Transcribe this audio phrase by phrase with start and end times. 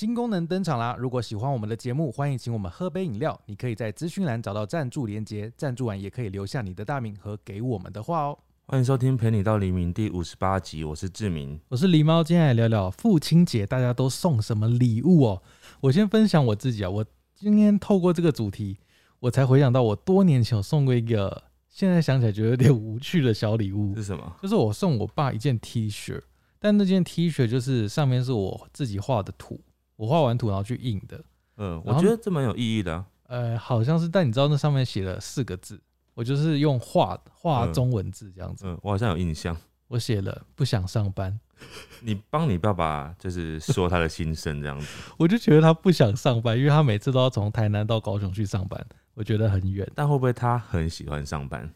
[0.00, 0.96] 新功能登场啦！
[0.98, 3.38] 如果喜欢我们的节目，欢迎请我们喝杯饮料。
[3.44, 8.38] 你可以在资讯栏找到赞助连接，赞助完也可以留下你的大名和给我们的话哦。
[8.64, 11.60] 欢迎收听《陪你到黎明》第五十八集，我是志明。
[11.68, 15.42] 我是狸猫，今天来聊聊父亲节，大家都送什么礼物哦？
[15.82, 17.04] 我先分享我自己啊，我
[17.34, 18.78] 今天透过这个主题，
[19.18, 24.34] 我才回想到我多年前有送过一个，现在想起来觉得有点无趣的小礼物是，什么？
[24.40, 26.18] 就是我送我爸一件 T 恤，
[26.58, 29.60] 但那件 T 恤就是上面是我自己画的图，
[30.00, 31.22] 我画完图然后去印的，
[31.58, 33.04] 嗯，我觉得这蛮有意义的、啊。
[33.26, 35.78] 呃，好像是，但你知道那上面写了四个字，
[36.14, 39.54] 我就是用画画嗯中文字这样子，嗯，我好像有印象。
[39.88, 41.38] 我写了不想上班，
[42.00, 44.86] 你帮你爸爸就是说他的心声这样子。
[45.18, 48.82] 我就觉得他不想上班，因为他每次都要从台南到高雄去上班，
[49.12, 49.86] 我觉得很远。
[49.94, 51.70] 但会不会他很喜欢上班？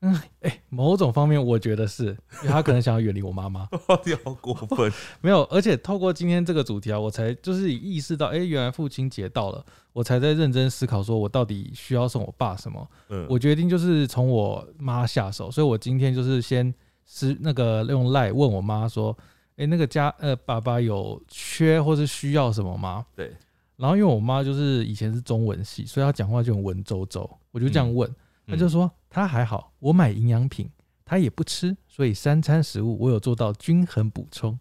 [0.00, 2.06] 哎、某种方面我觉得是，
[2.42, 3.68] 因为他可能想要远离我妈妈。
[4.06, 4.92] 你好过分！
[5.20, 12.88] 没有，而且透过今天这个主题啊，我才就是意识到，哎、原来父亲节到了，我才在认真思考，说我到底需要送我爸什么。
[13.08, 16.72] 嗯，我决定就是从我妈下手，所以我今天就是先
[17.04, 19.16] 是那个用赖问我妈说，
[19.56, 23.04] 哎、那个家呃爸爸有缺或是需要什么吗？
[23.16, 23.32] 对，
[23.76, 28.08] 然后因为我妈就是以前是中文系，所以她讲话就很文绉绉，我就这样问，
[28.48, 30.70] 她就说他还好，我买营养品，
[31.04, 34.58] 他也不吃，所以三餐食物我有做到均衡补充。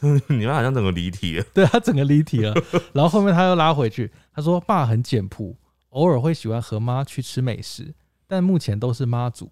[0.00, 1.44] 嗯 你们好像整个离题了。
[1.52, 2.54] 对他整个离题了，
[2.94, 5.56] 然后后面他又拉回去，他说爸很简朴，
[5.90, 7.94] 偶尔会喜欢和妈去吃美食，
[8.26, 9.50] 但目前都是妈煮，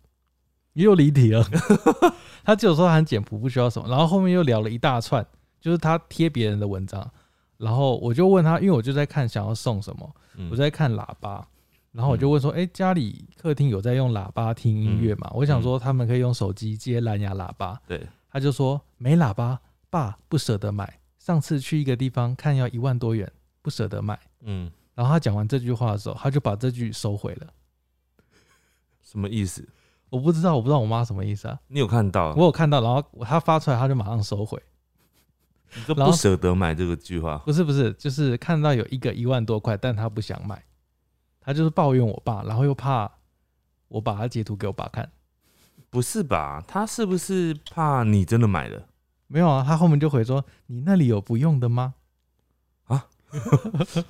[0.72, 1.44] 又离题了。
[2.44, 5.26] 他只有说他很简朴，不需要什么，然后后面又聊了一大串，
[5.60, 7.10] 就是他贴别人的文章，
[7.58, 11.46] 然后我就问他，因为我就在看想要送什么，嗯我在看喇叭。
[11.96, 19.58] 然后我就问说：“哎、家里客厅有在用喇叭听音乐吗？”我想说他们可以用手机接蓝牙喇叭，对，他就说没喇叭，
[19.88, 21.00] 爸不舍得买。
[21.18, 24.20] 上次去一个地方看要一万多元，不舍得买。
[24.42, 27.46] 嗯，然后他讲完这句话的时候，他就把这句收回了。
[29.02, 29.66] 什么意思？
[30.10, 31.58] 我不知道，我不知道我妈什么意思啊。
[31.68, 32.34] 你有看到？
[32.34, 34.62] 我有看到，然后他发出来，他就马上收回。
[35.74, 37.38] 你都不舍得买这个句话。
[37.38, 40.62] 不是不是，就是看到有一个一万多块，但他不想买，
[41.46, 43.10] 他就是抱怨我爸，然后又怕
[43.88, 45.10] 我把他截图给我爸看。
[45.88, 46.62] 不是吧？
[46.66, 48.86] 他是不是怕你真的买了？
[49.28, 51.94] 没有啊，他后面就回说：“你那里有不用的吗？”
[52.86, 54.04] 啊 不是，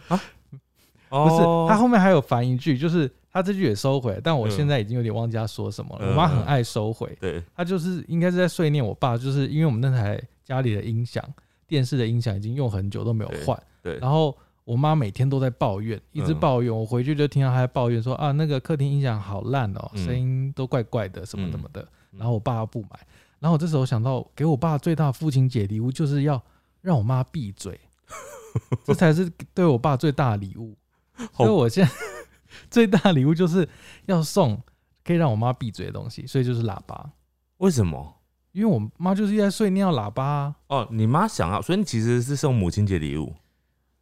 [1.10, 6.06] 哦他后面还有反一句，就是他这句也收回，但我嗯现在已经有点忘记他说什么了。
[6.06, 11.22] 嗯我妈很爱收回，对，他就是应该是在碎念我爸，就是因为我们那台家里的音响、
[11.66, 14.36] 电视的音响已经用很久都没有换，对，然后
[14.66, 16.76] 我妈每天都在抱怨，一直嗯抱怨。
[16.76, 21.80] 我回去就听到她在抱怨说啊，那个客厅音响好烂哦，嗯声音都怪怪的，什么什么的。
[21.80, 22.88] 嗯然后我爸不买，
[23.38, 26.42] 然后我这时候想到，给我爸最大父亲节礼物就是要
[26.80, 27.78] 让我妈闭嘴，
[28.84, 30.74] 这才是对我爸最大的礼物。
[31.32, 31.92] 好所以我现在
[32.70, 33.68] 最大的礼物就是
[34.06, 34.60] 要送
[35.04, 37.12] 可以让我妈闭嘴的东西，所以就是喇叭。
[37.58, 38.14] 为什么？
[38.52, 43.34] 因为我妈就是在碎尿喇叭、啊，哦，你妈想要，所以你其实是送母亲节礼物，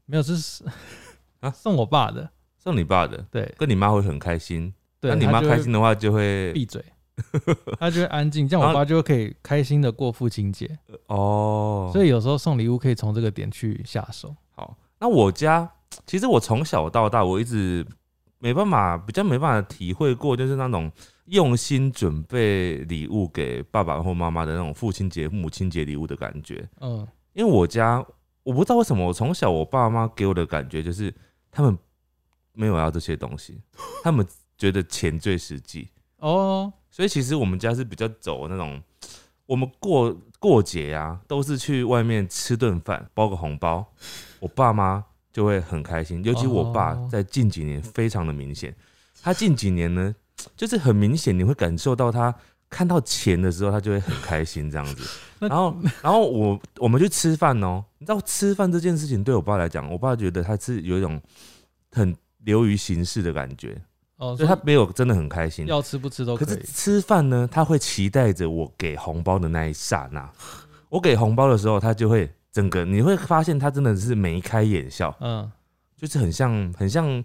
[0.06, 0.64] 没有是
[1.40, 4.72] 啊送我爸的，送你爸的，对跟你妈会很开心。
[5.00, 6.82] 对，那你妈开心的话，就会闭嘴，
[7.78, 10.78] 她就会安静，这样我爸就可以开心的过父亲节。
[11.08, 11.90] 哦。
[11.92, 14.34] 所以有时候送礼物可以从这个点去下手。
[14.52, 15.70] 好，那我家
[16.06, 17.86] 其实我从小到大，我一直
[18.38, 20.90] 没办法，比较没办法体会过，就是那种
[21.26, 26.66] 用心准备礼物给爸爸或妈妈的那种父亲节、母亲节礼物的感觉。
[26.80, 28.04] 嗯，因为我家
[28.44, 31.12] 我不知道为什么，我从小我爸妈给我的感觉就是
[31.50, 31.76] 他们
[32.52, 33.60] 没有要这些东西，
[34.02, 34.24] 他们
[34.56, 35.88] 觉得钱最实际。
[36.18, 38.80] 哦，所以其实我们家是比较走那种，
[39.46, 43.84] 我们过过节呀、都是去外面吃顿饭，包个红包，
[44.40, 46.22] 我爸妈就会很开心。
[46.24, 48.74] 尤其我爸哦在近几年非常的明显，
[49.22, 50.14] 他近几年呢，
[50.56, 52.34] 就是很明显你会感受到他
[52.74, 55.08] 看到钱的时候，他就会很开心这样子。
[55.38, 61.20] 然后，然后我我们去吃饭哦，你知道吃饭这件事情对我爸来讲，我爸觉得他是有一种
[61.92, 63.80] 很流于形式的感觉，
[64.16, 65.66] 哦，所以他没有真的很开心。
[65.68, 66.46] 要吃不吃都可以。
[66.48, 70.28] 可是吃饭呢，他会期待着我给红包的那一刹那。
[70.88, 75.48] 我给红包的时候，他就会整个你会发现他真的是眉开眼笑，嗯，
[75.96, 77.22] 就是很像很像，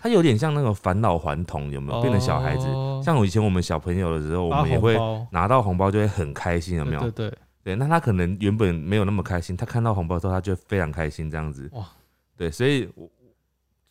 [0.00, 2.00] 他有点像那个返老还童，有没有？
[2.00, 4.98] 变成小孩子，哦像我以前我们小朋友的时候，我们也会
[5.32, 7.00] 拿到红包就会很开心，有没有？
[7.00, 11.68] 对对对，对，那他可能原本没有那么开心，他看到红包之后，他就非常开心，这样子。
[11.72, 11.88] 哇，
[12.36, 13.08] 对，所以我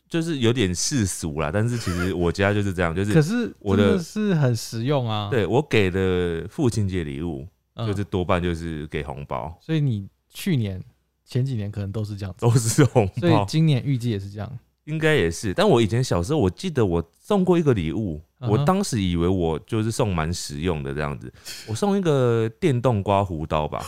[0.08, 9.58] 就是有点世俗啦，但是其实我家就是这样，就是可是我的是很实用啊。，对我给的父亲节礼物，嗯就是多半就是给红包。
[9.60, 10.82] 所以你去年
[11.30, 14.60] 前几年可能都是这样子，都是红所以，今年预计也是这样。
[14.86, 15.54] 应该也是。
[15.54, 21.32] 但我以前小时候，我记得我送过一个礼物，我当时以为我就是送蛮实用的这样子，
[21.70, 23.86] 我送一个电动刮胡刀吧。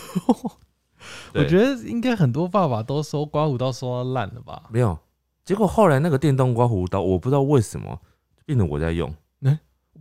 [1.34, 4.70] 我觉得应该很多爸爸都收刮胡刀收到烂了吧？
[4.70, 4.96] 没有，
[5.44, 8.00] 结果后来那个电动刮胡刀，我不知道为什么
[8.46, 9.12] 变成我在用。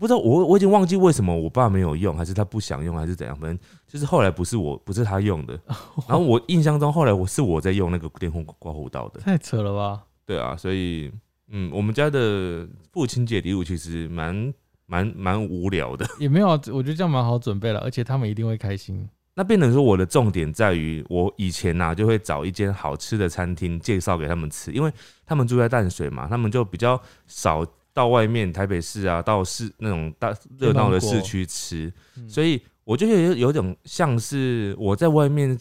[0.01, 3.37] 不知道，我我已经忘记为什么我爸没有用，还是他不想用，还是怎样。
[3.37, 5.53] 反正就是后来不是我，不是他用的。
[6.09, 9.21] 然后我印象中，后来我是我在用那个电风刮胡刀的。
[9.21, 10.03] 太扯了吧？
[10.25, 11.13] 对啊，所以
[11.51, 14.55] 嗯，我们家的父亲节礼物其实蛮
[14.87, 16.07] 蛮蛮无聊的。
[16.19, 19.07] 也没有啊，我觉得这样蛮好准备了，而且他们一定会开心。
[19.35, 24.91] 那变成说我的重点在于，我以前呐、就会找一间好吃的餐厅介绍给他们吃，因为
[25.27, 35.59] 他们住在淡水嘛，他们就比较少到外面台北市啊，到市那种大热闹的市区吃，嗯所以我就有有种像是我在外面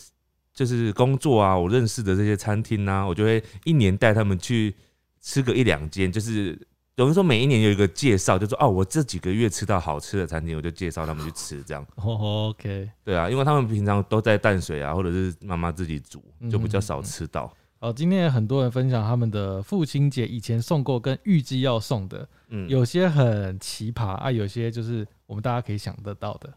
[0.54, 4.76] 就是工作啊，我认识的这些餐厅啊，我就会一年带他们去
[5.22, 6.60] 吃个一两间，就是
[6.96, 11.86] 有人说每一年有一个介绍，就说哦，我这几个月吃到好吃的餐厅，我就介绍他们去吃这样。
[11.96, 17.52] 哦，OK，对啊，因为他们平常都在淡水啊，或者是妈妈自己煮，就比较少吃到。
[17.82, 26.54] 好，今天也很多人分享他们的父亲节以前送过跟预计要送的，嗯，有些很奇葩啊，有些就是我们大家可以想得到的。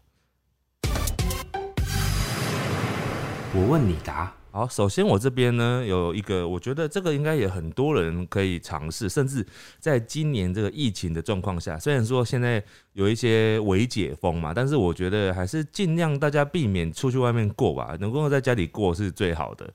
[3.55, 4.33] 我问你答。
[4.51, 9.47] 好，首先我这边呢有一个，我觉得这个应该也很多人可以尝试，甚至
[9.79, 12.61] 在今年这个疫情的状况下，虽然说现在
[12.91, 19.73] 有一些微解封嘛，但是我觉得还是尽量大家避免出去外面过吧，能够在家里过是最好的。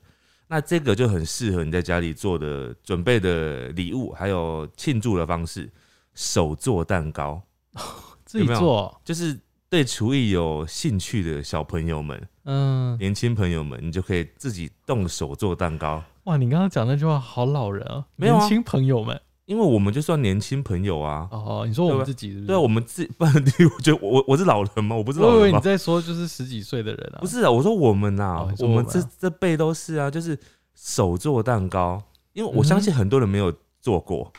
[0.51, 5.71] 那这个就很适合你在家里做的准备的礼物，还有庆祝的方式，
[6.15, 7.39] 手做蛋糕。
[8.25, 16.03] 自己有有做，就是对厨艺有兴趣的小朋友们、嗯，年轻朋友们，你就可以自己动手做蛋糕。
[16.23, 19.21] 哇，你刚刚讲那句话好老人啊，没有啊年轻朋友们。
[19.49, 22.45] 因为我们就算年轻朋友啊，哦，你说我们自己是不是？
[22.45, 24.95] 对啊，我们自 不然你我觉得我我是老人吗？
[24.95, 25.51] 我不是老我以为？
[25.51, 30.37] 你在说就是十几岁的人啊，不是啊，我说我们呐、我们这这辈都是啊，就是
[30.75, 31.99] 手做蛋糕，
[32.33, 33.51] 因为我相信很多人没有
[33.81, 34.31] 做过，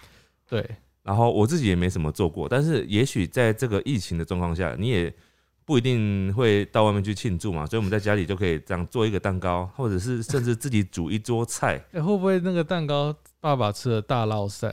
[0.48, 0.64] 对，
[1.02, 5.12] 然后我自己也没什么做过，但是也许在这个疫情的状况下，你也
[5.64, 11.84] 不一定会到外面去庆祝嘛，所以我们在家里就可以这样做一个蛋糕，或者是甚至自己煮一桌菜。
[11.90, 14.72] 哎、会不会那个蛋糕爸爸吃了大落塞？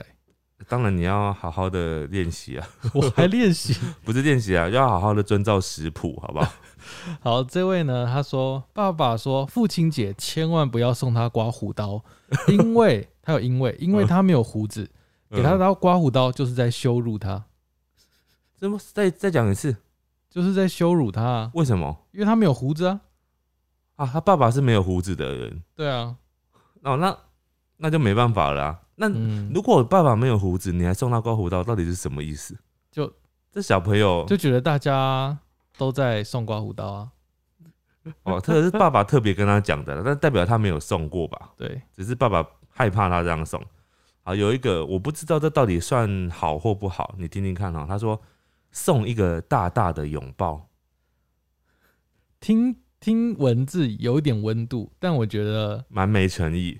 [0.66, 3.76] 当然你要好好的练习啊， 我还练习。
[4.04, 6.52] 不是练习啊，要好好的遵照食谱，好不好？
[7.20, 12.02] 好，这位呢，他说爸爸说父亲节千万不要送他刮胡刀，
[12.48, 14.90] 因为他有因为，因为他没有胡子，
[15.30, 17.44] 给他嗯刀刮胡刀就是在羞辱他，
[18.58, 19.76] 这么再再讲一次，
[20.28, 23.00] 就是在羞辱他啊，为什么因为他没有胡子啊。
[23.96, 24.06] 啊？
[24.06, 26.16] 他爸爸是没有胡子的人对啊，
[26.82, 27.16] 哦，那
[27.78, 28.80] 那就没办法了、啊。
[29.00, 32.58] 那嗯，如果爸爸没有胡子，你还送他刮胡刀，到底是什么意思？
[32.90, 33.12] 就
[33.52, 35.38] 这小朋友就觉得大家
[35.76, 37.08] 都在送刮胡刀啊。
[38.24, 41.52] 哦，特是爸爸特别跟他讲的，但代表他没有送过吧？
[41.56, 43.62] 对，只是爸爸害怕他这样送。
[44.22, 48.20] 好，有一个我不知道这到底算好或不好，你听听看哈、他说
[48.72, 50.68] 送一个大大的拥抱，
[52.40, 56.78] 听听文字有一点温度，但我觉得蛮没诚意。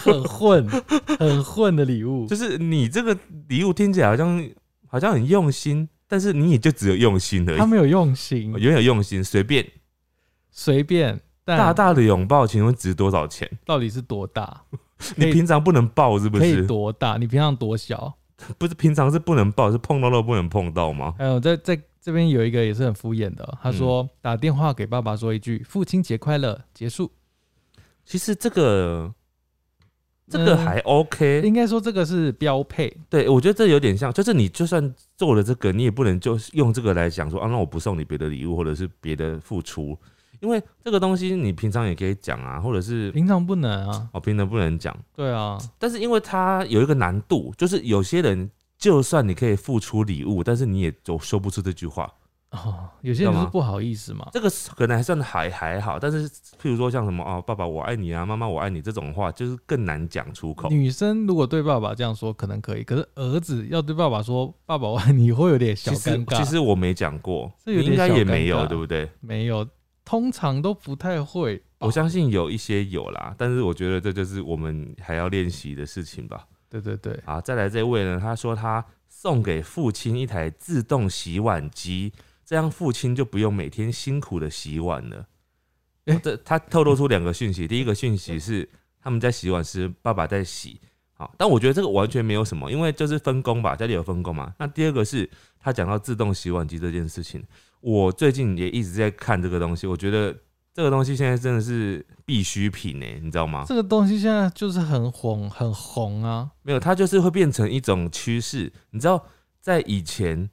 [0.00, 0.68] 很混，
[1.18, 2.26] 很混的礼物。
[2.26, 3.16] 就是你这个
[3.48, 4.48] 礼物听起来好像
[4.86, 9.66] 好像很用心，但是你也就只有用心而已，他没有用心，有有用心，随便
[10.50, 13.50] 随便，但大大的拥抱，请问值多少钱？
[13.64, 14.62] 到底是多大？
[15.16, 16.66] 你平常不能抱是不可以是？
[16.66, 17.16] 多大？
[17.16, 18.14] 你平常多小？
[18.58, 21.14] 不是平常是不能抱，是碰到都不能碰到吗？
[21.18, 27.10] 还有在在这边有一个也是很敷衍的哦，他说、嗯打电话给爸爸说一句“父亲节快乐”，结束。
[28.04, 29.12] 其实这个
[30.28, 30.58] 这个嗯。
[30.58, 39.98] 还 OK，、应该说这个是标配，对我觉得这有点像，就是你就算做了这个，你也不能就用这个来讲说啊，那我不送你别的礼物或者是别的付出，
[40.40, 44.08] 因为这个东西你平常也可以讲啊，或者是平常不能啊。
[44.12, 52.08] 哦平常不能讲，对啊，但是因为它有一个难度，就是有些人就算你可以付出礼物，但是你也都说不出这句话，
[52.52, 54.28] 哦，有些人是不好意思嘛。
[54.32, 60.68] 这个可能还算还还好，但是譬如说像什么哦，爸爸我爱你啊，妈妈我爱你这种话，就是更难讲出口。
[60.68, 66.38] 女生如果对爸爸这样说可能可以，可是儿子要对爸爸说“爸爸我爱你”，会有点小尴尬。
[66.38, 69.10] 其实我没讲过，这有你应该也没有，对不对？
[69.20, 69.66] 没有，
[70.04, 71.60] 通常都不太会。
[71.80, 76.46] 我相信有一些有啦，但是我觉得这就是我们还要练习的事情吧。
[76.70, 82.12] 对对对，好，再来这位呢，他说他送给父亲一台自动洗碗机，
[82.44, 85.26] 这样父亲就不用每天辛苦的洗碗了。
[86.04, 88.68] 诶这他透露出两个讯息，第一个讯息是
[89.00, 90.80] 他们在洗碗时，爸爸在洗。
[91.14, 94.54] 好，但我觉得这个完全没有什么，因为就是分工吧，家里有分工嘛。
[94.58, 97.42] 那第二个是他讲到自动洗碗机这件事情，
[97.80, 100.36] 我最近也一直在看这个东西，我觉得
[100.78, 103.64] 这个东西现在真的是必需品呢，你知道吗？
[103.66, 106.52] 这个东西现在就是很红，很红啊。
[106.62, 108.72] 没有，它就是会变成一种趋势。
[108.90, 109.26] 你知道，
[109.60, 110.48] 在以前，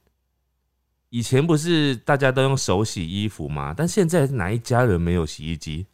[1.10, 3.72] 以前不是大家都用手洗衣服吗？
[3.72, 5.86] 但现在哪一家人没有洗衣机？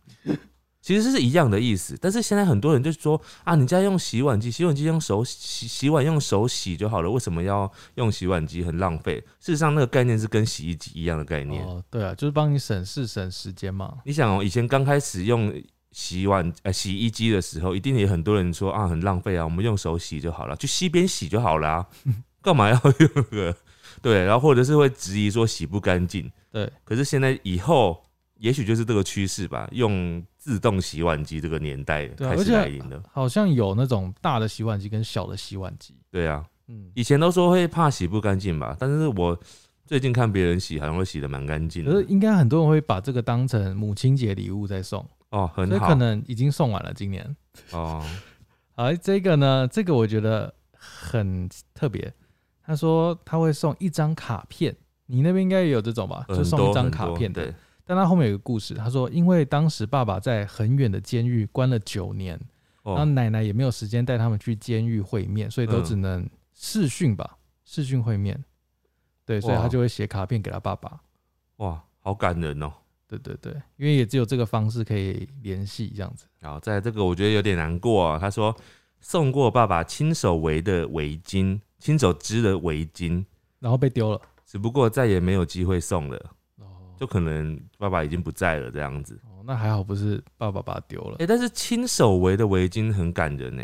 [0.83, 1.97] 其实是一样的意思。
[2.01, 8.62] 但是现在很多人就说啊，你家用洗碗机，洗碗机用手洗，洗碗用手洗就好了，为什么要用洗碗机？
[8.65, 9.19] 很浪费。
[9.39, 11.65] 事实上，那个概念是跟洗衣机一样的概念。
[11.65, 13.99] 哦，对啊，就是帮你省事省时间嘛。
[14.05, 15.55] 你想哦，以前刚开始用
[15.93, 21.87] 洗碗呃洗衣机的时候，一定也很多人说啊很浪费啊，我们用手洗就好了，去溪边洗就好了啊，
[22.43, 23.57] 干嘛要用那个？
[24.01, 26.29] 对，然后或者是会质疑说洗不干净。
[26.51, 28.03] 对，可是现在以后
[28.43, 33.01] 也许就是这个趋势吧，用自动洗碗机这个年代开始来临了。
[33.13, 35.95] 好像有那种大的洗碗机跟小的洗碗机。
[36.11, 39.39] 对啊，嗯，以前都说会怕洗不干净吧，但是我
[39.87, 41.93] 最近看别人洗，好像会洗的蛮干净的。
[41.93, 47.37] 可是应该很多人会把这个当成母亲节礼物在送，哦，很好所以可能已经送完了今年。
[47.71, 48.05] 哦，
[48.75, 52.13] 而， 这个呢，这个我觉得很特别。
[52.67, 56.25] 他说他会送一张卡片，你那边应该也有这种吧？
[56.31, 57.55] 就送一张卡片的对。
[57.85, 62.39] 但他后面有个故事，他说因为当时爸爸在很远的监狱关了九年，
[62.83, 68.43] 然后哦，奶奶也没有时间带他们去监狱会面，所以都嗯只能视讯吧，视讯会面。
[69.25, 71.01] 对，所以他就会写卡片给他爸爸。
[71.57, 72.73] 哇，好感人哦。
[73.07, 76.25] 对对对，因为也只有这个方式可以联系这样子。
[76.39, 78.19] 然后在这个我觉得有点难过啊。
[78.19, 78.57] 他说
[79.01, 83.23] 送过爸爸亲手围的围巾，亲手织的围巾，
[83.61, 84.19] 然后被丢了。
[84.47, 86.31] 只不过再也没有机会送了，哦
[86.99, 89.19] 就可能爸爸已经不在了这样子。
[89.25, 91.27] 哦，那还好不是爸爸把它丢了哎、。
[91.27, 93.63] 但是亲手围的围巾很感人呢，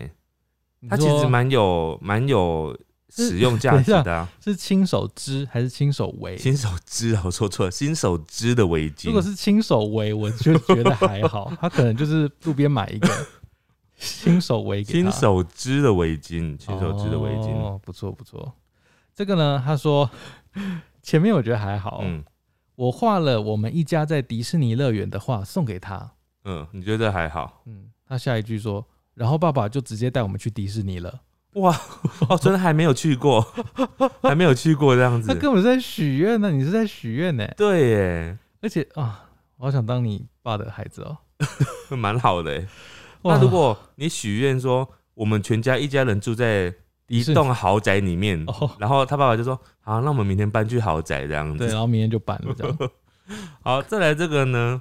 [0.81, 2.77] 你它其实说蛮有蛮有
[3.11, 4.29] 使用价值的、啊。
[4.43, 6.37] 是亲手织还是亲手围？
[6.37, 9.07] 亲手织啊，我说错了，亲手织的围巾。
[9.07, 13.09] 如果是亲手围，我就觉得还好， 他可能就是路边买一个
[13.97, 18.53] 亲手围亲手织的围巾，亲手织的围巾，哦，不错不错。
[19.15, 20.09] 这个呢，他说
[21.03, 22.23] 前面我觉得还好，嗯
[22.79, 26.13] 我画了我们一家在迪士尼乐园的画送给他，
[26.45, 27.65] 嗯，你觉得还好？
[27.67, 31.23] 嗯，他下一句说，然后爸爸就直接带我们去迪士尼了，
[31.55, 31.77] 哇，
[32.31, 33.45] 哦，真的还没有去过，
[34.23, 35.35] 还没有去过这样子他。
[35.35, 41.19] 根本是在许愿呢，你是在许愿呢，对耶，而且啊，我好想当你爸的孩子哦。
[41.97, 42.65] 蛮好的
[43.23, 46.73] 那如果你许愿说，我们全家一家人住在
[47.09, 51.73] 一栋豪宅里面哦，然后他爸爸就说：“好，那我们明天搬去豪宅这样子对，子。
[51.73, 52.79] 然后明天就搬了这样，”
[53.63, 54.81] 好，再来这个呢，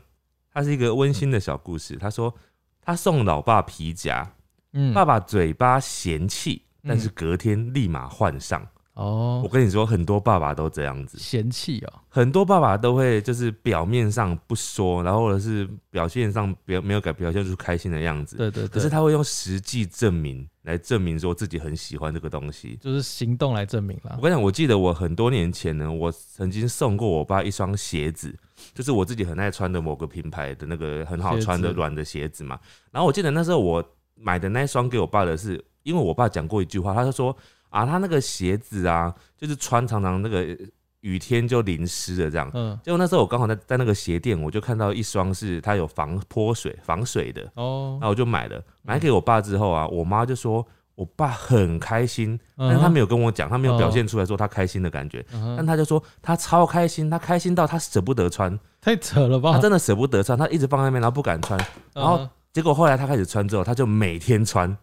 [0.53, 1.95] 它是一个温馨的小故事。
[1.95, 2.33] 他说
[2.81, 4.29] 他送老爸皮夹，
[4.73, 8.61] 嗯，爸爸嘴巴嫌弃，但是嗯隔天立马换上。
[8.61, 22.75] 我哦，我跟你说，很多爸爸都这样子，嫌弃哦，很多爸爸都会就是表面上不说，然后或者是表现上表没有改表现出开心的样子，对对对，可是他会用实际证明来证明说自己很喜欢这个东西。
[22.81, 24.23] 就是行动来证明了我。
[24.23, 28.35] 跟你讲，我记得我很多年前呢，我曾经送过我爸一双鞋子，
[28.73, 32.59] 就是我自己很爱穿的某个品牌的那个很好穿的软的鞋子嘛。
[32.89, 33.83] 然后我记得那时候我
[34.15, 37.37] 买的那一双给我爸的是，因为我爸讲过一句话，他就说
[37.77, 40.45] 啊，他那个鞋子啊，就是穿常常那个
[41.01, 42.49] 雨天就淋湿了这样。
[42.53, 48.61] 嗯，结果那时候我刚好在在那个鞋店，我就看到一双是它有防泼水、防水的，哦，那我就买了。
[48.81, 50.65] 买给我爸之后啊，我妈就说
[50.95, 55.23] 我爸很开心，但嗯是他没有跟我讲，他没有表哦现出来说他开心的感觉，
[55.55, 59.51] 但他就说他超开心，他开心到他舍不得穿，太扯了吧？
[59.53, 61.59] 他真的舍不得穿，他一直放在那边，然后不敢穿。
[61.93, 64.75] 然后嗯结果后来他开始穿之后，他就每天穿，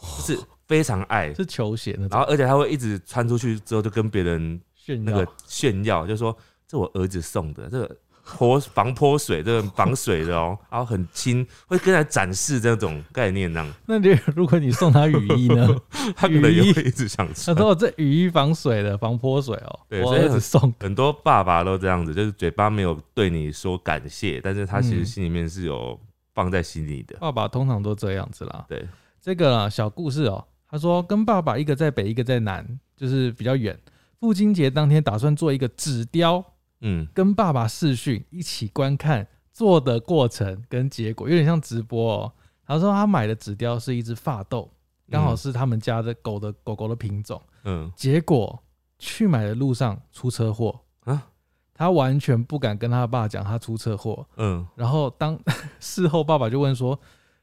[0.00, 6.36] 就是非常爱， 是球鞋那种然后而且他会一直穿出去之后就跟别人炫耀那个炫耀，就说
[6.66, 15.68] 这我儿子送的，这个泼防泼水，这个防水的哦， 然后很轻，会跟他展示这种概念，那样那你如果你送他雨衣呢？
[16.16, 17.56] 他可能也会一直想他穿。
[17.56, 19.78] 说我这雨衣防水的，防泼水哦。
[19.80, 20.74] 我对所以儿子送。
[20.80, 25.98] 很多爸爸都这样子，就是嘴巴没有对你说感谢，但是他其实嗯心里面是有
[26.34, 27.16] 放在心里的。
[27.20, 28.64] 爸爸通常都这样子啦。
[28.68, 28.84] 对，
[29.26, 32.64] 这个啊小故事哦，他说跟爸爸一个在北，一个在南，
[32.96, 33.76] 就是比较远。
[34.20, 36.44] 父亲节当天打算做一个纸雕，
[36.82, 42.32] 嗯，跟爸爸视讯一起观看做的过程跟结果，有点像直播哦。
[42.64, 44.70] 他说他买的纸雕是一只发豆，
[45.10, 47.42] 刚好是他们家的狗的狗狗的品种。
[47.64, 48.56] 嗯结果
[49.00, 51.26] 去买的路上出车祸啊，
[51.74, 54.24] 他完全不敢跟他爸讲他出车祸。
[54.36, 55.36] 嗯，然后当
[55.80, 56.96] 事后爸爸就问说：“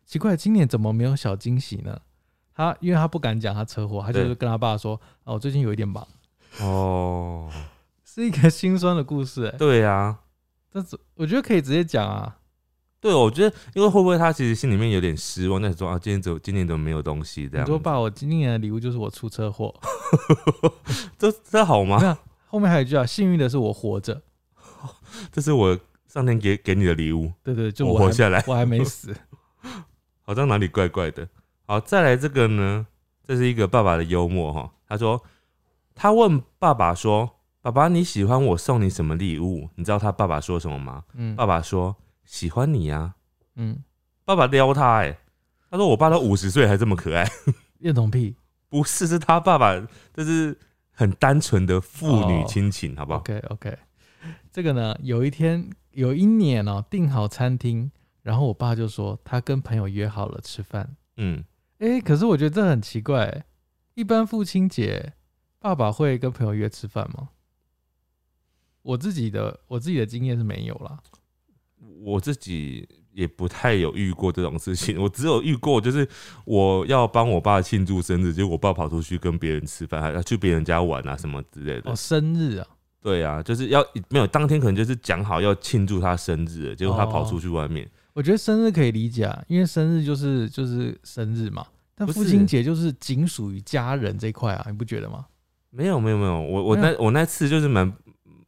[0.05, 2.00] 奇怪，今年怎么没有小惊喜呢？”
[2.55, 4.93] 他因为他不敢讲他车祸，他就是跟他爸说
[5.25, 6.07] ：“哦，我最近有一点忙。
[6.60, 7.50] 哦，”
[8.05, 10.19] 是一个心酸的故事、欸，对啊，
[10.72, 12.38] 但是我觉得可以直接讲啊。
[13.01, 17.65] 对，我觉得，因为会不会他其实心里面有点失望，那说啊，今天怎么今年怎么没有东西这样？
[17.65, 19.74] 你说爸，我今年的礼物就是我出车祸。
[21.19, 22.17] 这这好吗？
[22.48, 24.22] 后面还有一句啊，幸运的是我活着。
[25.33, 29.13] 这是我上天给给你的礼物，对对，就我我活下来，我还没死。
[30.24, 31.27] 好像哪里怪怪的。
[31.65, 32.86] 好，再来这个呢，
[33.24, 34.72] 这是一个爸爸的幽默哈。
[34.88, 35.24] 他说，
[35.96, 41.03] 他问爸爸说：“爸爸，你喜欢我送你什么礼物？”你知道他爸爸说什么吗？
[41.13, 43.13] 嗯爸爸说：“喜欢你呀、
[43.56, 43.84] 嗯，
[44.25, 45.18] 爸爸撩他哎、
[45.70, 47.25] 他说：“我爸都五十岁还这么可爱。
[47.80, 48.36] 恋童癖。”
[48.70, 49.80] 不是，是他爸爸，
[50.13, 50.58] 这是
[50.92, 53.77] 很单纯的父女哦亲情，好不好？OK OK，
[54.51, 57.92] 这个呢，有一天有一年哦、订好餐厅，
[58.24, 60.96] 然后我爸就说他跟朋友约好了吃饭。
[61.18, 61.44] 嗯，
[61.77, 63.46] 诶，可是我觉得这很奇怪欸，
[63.94, 65.13] 一般父亲节
[65.60, 67.30] 爸爸会跟朋友约吃饭吗？
[68.82, 70.98] 我自己的我自己的经验是没有啦。
[72.01, 76.08] 我自己也不太有遇过这种事情，我只有遇过就是
[76.46, 81.92] 我要帮我爸庆祝生日，结果我爸跑出去跟别人吃饭，还要去别人家玩啊什么之类的。
[81.92, 82.68] 哦，生日啊，
[83.01, 87.89] 对啊，就是要没有当天可能就是讲好要庆祝他生日了，结果他跑出去外面。
[88.13, 91.65] 我觉得生日可以理解啊，因为生日就是就是生日嘛。
[91.96, 95.25] 但父亲节就是仅属于家人这一块啊，你不觉得吗？
[95.70, 97.91] 没有没有没有，我我那我那次就是蛮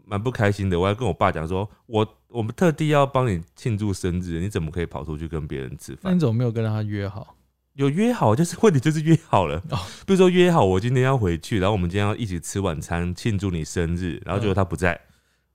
[0.03, 6.19] 蛮不开心的，我还跟我爸讲说，我我们特地要帮你庆祝生日，你怎么可以跑出去跟别人吃饭那你？
[6.19, 7.36] 怎么没有跟他约好？
[7.74, 9.57] 有约好，就是 问题就是约好了。
[9.69, 15.00] 哦比如说约好我今天要回去，然后我们今天要一起吃晚餐庆祝你生日，然后结果他不在，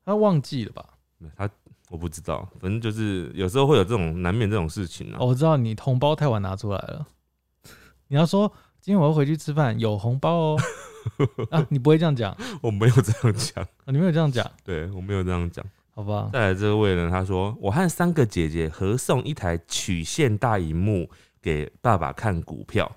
[0.04, 0.84] 他忘记了吧？
[1.36, 1.48] 他
[1.90, 5.16] 我不知道，反正就是有时候会有这种难免这种事情啊。
[5.18, 7.06] 哦，我知道你红包太晚拿出来了。
[8.06, 8.50] 你要说
[8.80, 10.60] 今天我要回去吃饭，有红包哦。
[11.50, 15.64] 啊，你不会这样讲， 啊我没有这样讲，你没有这样讲，对我没有这样讲。
[15.92, 16.30] 好吧？
[16.32, 21.10] 再来这位呢，他说我和三个姐姐合送一台曲线大荧幕
[21.42, 22.90] 给爸爸看股票，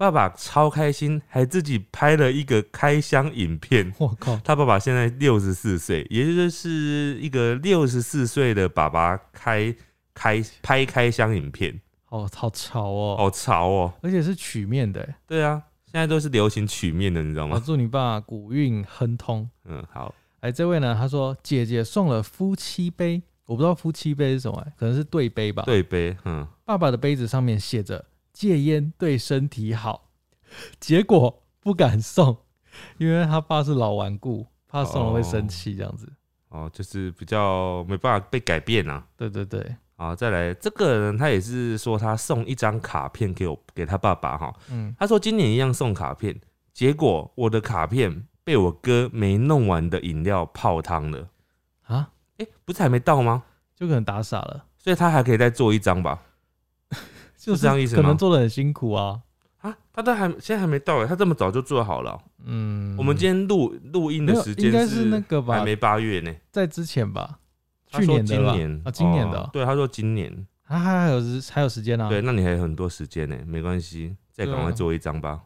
[0.00, 3.92] 爸爸超开心，还自己拍了一个开箱影片。
[3.98, 9.76] 我靠，他爸爸现在六十四岁，也就是一个六十四岁的爸爸开
[10.14, 13.92] 开拍开箱影片，哦好潮哦，好潮哦。
[14.00, 15.14] 而且是曲面的欸。
[15.26, 17.62] 对啊，现在都是流行曲面的，你知道我吗？
[17.62, 19.46] 祝你爸古韵亨通。
[19.66, 28.02] 嗯，好，哎，这位呢，他说姐姐送了夫妻杯，我不知道夫妻杯是什么、欸，可能是对杯吧。，对杯，嗯，爸爸的杯子上面写着
[28.40, 30.08] “戒烟对身体好”，
[30.80, 32.38] 结果不敢送，
[32.96, 36.10] 因为他爸是老顽固，怕送了会生气这样子。
[36.48, 39.06] 哦，就是比较没办法被改变啊。
[39.14, 44.50] 对对对，啊，再来这个人，他也是说他送一张卡片给我给他爸爸哈。
[44.70, 46.40] 嗯，他说今年一样送卡片，
[46.72, 51.28] 结果我的卡片被我哥没弄完的饮料泡汤了。
[51.82, 53.42] 啊，哎、不是还没到吗？
[53.76, 56.22] 就可能打傻了，所以他还可以再做一张吧？
[57.40, 59.22] 就是这样意思吗可能做的很辛苦啊。
[59.58, 66.34] 啊，他都还现在还没到哎，他这么早就做好了哦、嗯，我们今天录录音的时间应该是那个吧还没八月呢。
[66.50, 67.38] 在之前吧，
[67.88, 70.46] 去年的吧今年啊，今年的对，他说今年。
[70.62, 72.08] 还还还有时还有时间啊。
[72.08, 75.40] 对，那你还有很多时间呢，没关系，再赶快做一张吧。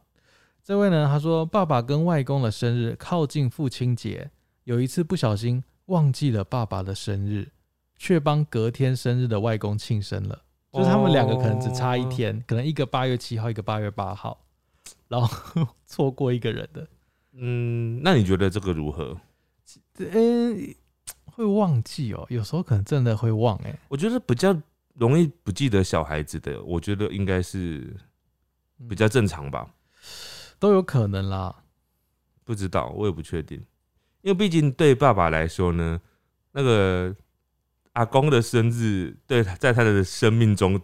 [0.62, 4.30] 这位呢，他说爸爸跟外公的生日靠近父亲节，
[4.64, 7.48] 有一次不小心忘记了爸爸的生日，
[7.96, 10.42] 却帮隔天生日的外公庆生了。
[10.74, 14.44] 就是他们两个可能只差一天，可能一个八月七号，一个八月八号，
[15.08, 16.86] 然后 错过一个人的，
[17.32, 19.16] 嗯，那你觉得这个如何？
[19.98, 20.74] 嗯、
[21.24, 24.54] 会忘记哦，有时候可能真的会忘哎、我觉得比较
[24.94, 27.96] 容易不记得小孩子的，我觉得应该是
[28.88, 29.72] 比较正常吧。
[30.58, 31.62] 都有可能啦。
[32.44, 33.58] 不知道，我也不确定，
[34.22, 36.00] 因为毕竟对爸爸来说呢，
[36.52, 37.14] 那个
[37.94, 40.80] 阿公的生日，对在他的生命中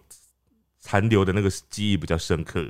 [0.81, 2.68] 残留的那个记忆比较深刻，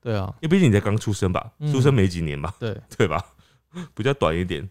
[0.00, 3.24] 对啊，因为毕竟你才刚出生吧，嗯出生没几年吧，对， 对吧？
[3.94, 4.68] 比较短一点。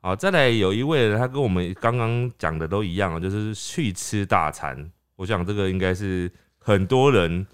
[0.00, 4.90] 好，再来有一位人，他跟我们刚刚讲的都一样啊，就是去吃大餐。
[5.16, 7.44] 我想这个应该是很多人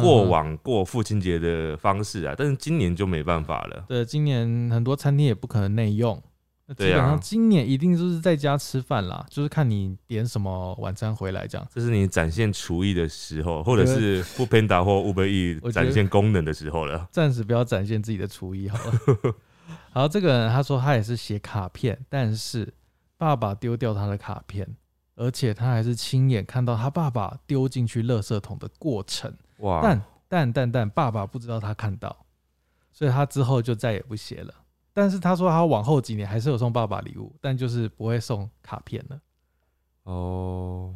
[0.00, 3.84] 过往过父亲节的方式啊，但是今年就没办法了。
[3.88, 6.31] 对，今年很多餐厅也不可能内用，那
[6.74, 11.66] 基对啊本上今年一定就是在家吃饭啦，就是看你点什么晚餐回来这样。
[11.72, 17.06] 这是你展现厨艺的时候，或者是不 Panda 或 Uber E 我觉得展现功能的时候了。
[17.12, 19.34] 暂时不要展现自己的厨艺好了。
[19.92, 22.72] 好，这个人他说他也是写卡片，但是
[23.16, 24.66] 爸爸丢掉他的卡片，
[25.14, 29.32] 而且他还是亲眼看到他爸爸丢进去垃圾桶的过程。
[29.58, 32.24] 哇，但但但但爸爸不知道他看到，
[32.92, 34.54] 所以他之后就再也不写了。
[34.92, 39.18] 但是他说他往后几年还是有送爸爸礼物，但就是不会送卡片了。
[40.04, 40.94] 哦，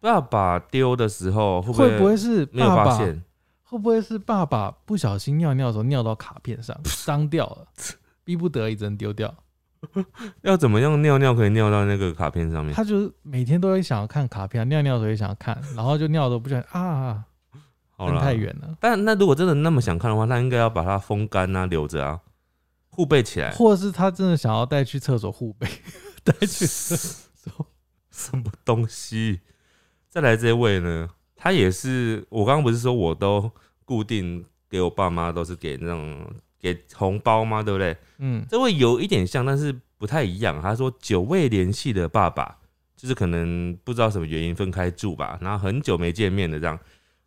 [0.00, 2.84] 爸爸丢的时候会不会不会是没有爸爸？
[2.84, 3.22] 发现？
[3.64, 6.74] 会不会是爸爸不小心尿尿的时候尿到卡片上，
[7.04, 7.66] 脏掉了，
[8.24, 9.34] 逼不得已只能丢掉？
[10.42, 12.74] 要怎么样尿尿可以尿到那个卡片上面？
[12.74, 17.24] 他就是每天都会想要看卡片，尿尿的时候也想要看，然后就尿都不小心啊，
[17.98, 22.18] 扔好了，太远了，但那如果真的那么想看的话，那应该要把它风干啊，留着啊，
[22.98, 23.52] 护背起来。
[23.52, 25.68] 或者是他真的想要带去厕所护背，
[26.24, 27.66] 带去厕所。
[28.10, 29.38] 什么东西？
[30.10, 31.08] 再来这位呢？
[31.36, 33.48] 他也是，我刚刚不是说我都
[33.84, 37.62] 固定给我爸妈都是给那种给红包吗？
[37.62, 37.96] 对不对？
[38.18, 40.60] 嗯，这位有一点像，但是不太一样。
[40.60, 42.58] 他说久未联系的爸爸，
[42.96, 46.76] 就是可能不知道什么原因分开住吧，然后很久没见面的这样。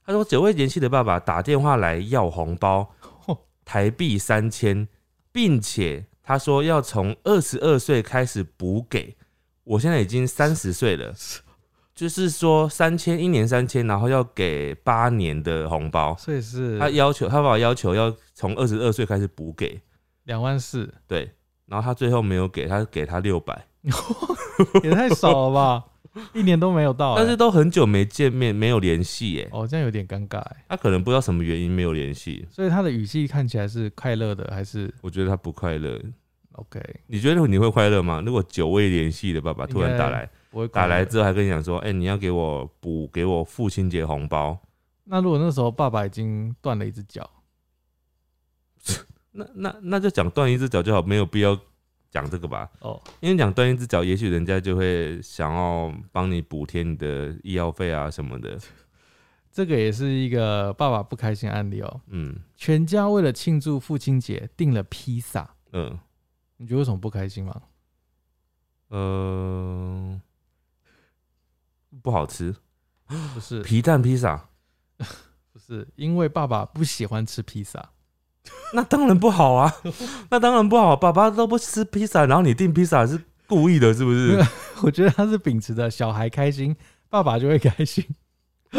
[0.06, 2.94] 他说久未联系的爸爸打电话来要红包，
[3.64, 4.86] 台币三千，
[5.32, 9.16] 并且他说要从二十二岁开始补给。
[9.64, 11.14] 我现在已经三十岁了，
[11.94, 16.16] 就是说三千一年三千，然后要给八年的红包。
[16.18, 19.80] 所以是他要求他爸爸要求要从二十二岁开始补给，
[20.24, 21.32] 两万四，对，
[21.68, 23.68] 然后他最后没有给他给他六百，
[24.84, 25.86] 也太少了吧？
[26.34, 29.50] 一年都没有到欸、但是都很久没见面，没有联系耶。
[29.52, 30.58] 哦，这样有点尴尬欸。
[30.68, 36.02] 他可能不知道什么原因没有联系，所以他的语气看起来是快乐的，还是我觉得他不快乐。
[36.54, 36.82] OK？
[37.08, 38.22] 你觉得你会快乐吗？
[38.26, 40.30] 如果久未联系的爸爸突然打来，
[40.72, 44.60] 打来之后还跟你讲说，哎、你要给我补给我父亲节红包，
[45.06, 47.28] 那如果那时候爸爸已经断了一只脚，
[49.32, 51.58] 那那那就讲断一只脚就好，没有必要
[52.12, 52.70] 讲这个吧？
[52.82, 58.60] 哦，因为讲断一只脚，也许人家就会想要帮你补贴你的医药费啊什么的。
[59.52, 62.02] 这个也是一个爸爸不开心案例哦。
[62.08, 65.98] 嗯全家为了庆祝父亲节订了披萨，嗯
[66.58, 67.62] 你觉得为什么不开心吗？
[68.90, 70.22] 呃，
[72.02, 72.54] 不好吃，
[73.34, 74.50] 不是， 皮蛋披萨，
[75.52, 77.92] 不是，因为爸爸不喜欢吃披萨。
[78.74, 79.74] 那当然不好啊，
[80.32, 80.96] 那当然不好。
[80.96, 84.44] 爸爸都不吃披萨，然后你订披萨是故意的，是不是？
[84.82, 86.76] 我觉得他是秉持着小孩开心，
[87.10, 88.04] 爸爸就会开心。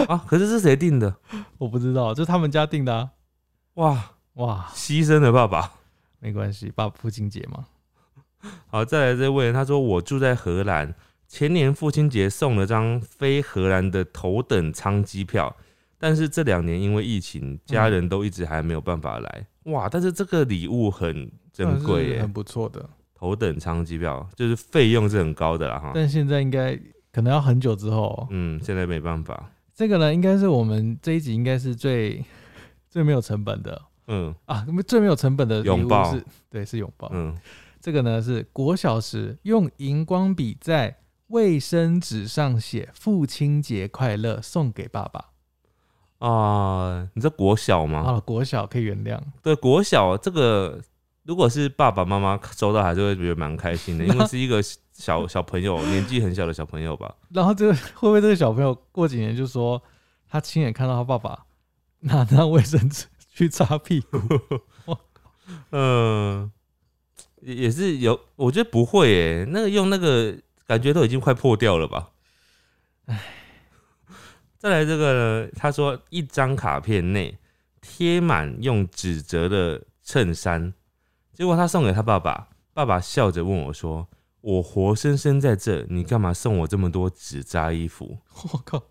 [0.08, 1.14] 啊，可是是谁订的？
[1.58, 3.10] 我不知道，就是他们家订的啊。
[3.74, 5.72] 哇，哇，牺牲了爸爸。
[6.18, 7.66] 没关系，爸父亲节嘛。
[8.68, 10.94] 好，再来这位，他说我住在荷兰，
[11.28, 15.54] 前年父亲节送了张飞荷兰的头等舱机票，
[16.02, 19.46] 但是这两年因为疫情，家人都一直还没有办法来。
[19.66, 22.90] 哇，但是这个礼物很珍贵很，不错的。
[23.14, 25.92] 头等舱机票就是费用是很高的啦哈。
[25.94, 26.76] 但现在应该
[27.12, 29.48] 可能要很久之后哦、嗯，现在没办法。
[29.72, 32.20] 这个呢，应该是我们这一集应该是最
[32.90, 37.08] 最没有成本的嗯啊，最没有成本的拥抱是，对，是拥抱。
[37.14, 37.32] 嗯，
[37.80, 40.96] 这个呢是国小时用荧光笔在
[41.28, 45.26] 卫生纸上写“父亲节快乐”送给爸爸。
[46.22, 47.98] 啊，你这国小吗？
[48.00, 49.20] 啊，国小可以原谅。
[49.42, 50.80] 对，国小这个
[51.24, 57.12] 如果是爸爸妈妈收到，还是会觉得蛮开心的， 因为是一个小小朋友，年纪很小的小朋友吧。
[57.30, 59.82] 然后这个会不会这个小朋友过几年就说
[60.28, 61.46] 他亲眼看到他爸爸
[62.00, 64.20] 拿张卫生纸去擦屁股？
[65.72, 66.52] 嗯，
[67.42, 70.36] 也也是有，我觉得不会耶，那个用那个
[70.68, 72.10] 感觉都已经快破掉了吧。
[73.06, 73.20] 唉，
[74.62, 77.36] 再来这个呢，他说一张卡片内
[77.80, 80.72] 贴满用纸折的衬衫，
[81.34, 84.06] 结果他送给他爸爸，爸爸笑着问我说
[84.40, 88.18] ：“我活生生在这，你干嘛送我这么多纸扎衣服
[88.52, 88.84] 我靠，？”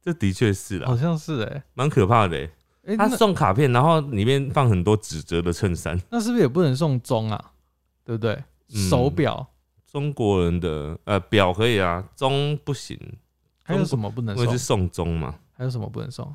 [0.00, 2.48] 这的确是好，像是哎、蛮可怕的
[2.84, 6.00] 哎、他送卡片，然后里面放很多纸折的衬衫。
[6.10, 7.52] 那是不是也不能送钟啊？
[8.04, 8.32] 对不对？
[8.72, 9.44] 嗯手表
[9.90, 12.96] 中国人的呃表可以啊，钟不行，
[13.64, 14.64] 还有什么不能送因为是？
[14.64, 15.34] 送钟嘛。
[15.56, 16.32] 还有什么不能送？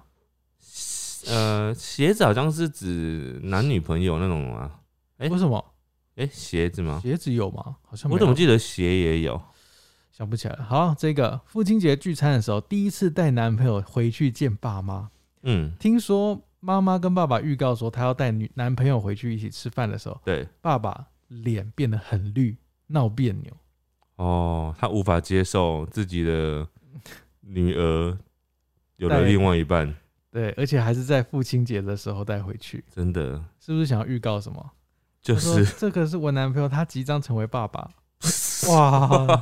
[1.27, 4.81] 呃，鞋子好像是指男女朋友那种啊。
[5.19, 5.63] 欸为什么
[6.15, 6.99] 哎、鞋子吗？
[7.01, 7.77] 鞋子有吗？
[7.85, 9.41] 好像我怎么记得鞋也有？
[10.11, 10.63] 想不起来了。
[10.65, 15.09] 好，这个父亲节聚餐的时候，第一次带男朋友回去见爸妈，
[15.43, 20.47] 嗯，听说妈妈跟爸爸预告说她要带女男朋友回去一起吃饭的时候，对。
[20.61, 23.53] 爸爸脸变得很绿，闹别扭。
[24.15, 26.67] 哦，他无法接受自己的
[27.41, 28.17] 女儿
[28.97, 29.93] 有了另外一半，
[30.31, 34.51] 对，而且还是在父亲节的时候带回去，真的是不是想要预告什？
[34.51, 34.71] 么？
[35.21, 37.89] 就是这个是我男朋友，他即将成为爸爸。
[38.69, 39.37] 哇，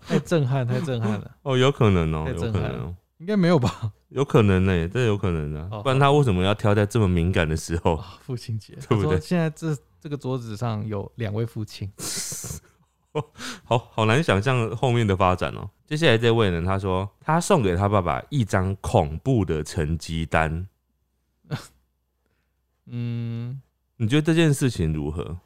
[0.00, 3.92] 太震撼，太震撼了，哦，有可能哦、有可能哦、应该没有吧？
[4.08, 7.94] 有可能呢、这有可能的、哦不然他为什么要挑在这么敏感的时候？
[7.96, 11.90] 啊，父亲节，对不对现在这这个桌子上有两位父亲，
[13.64, 20.66] 好好难想象后面的发展哦、接下来这位呢，他说他送给他爸爸一张恐怖的成绩单，
[22.86, 23.60] 嗯，
[23.96, 25.38] 你觉得这件事情如何？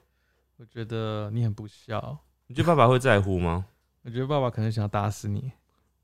[0.57, 3.67] 我觉得你很不孝，你觉得爸爸会在乎吗？
[4.05, 5.51] 我觉得爸爸可能想要打死你，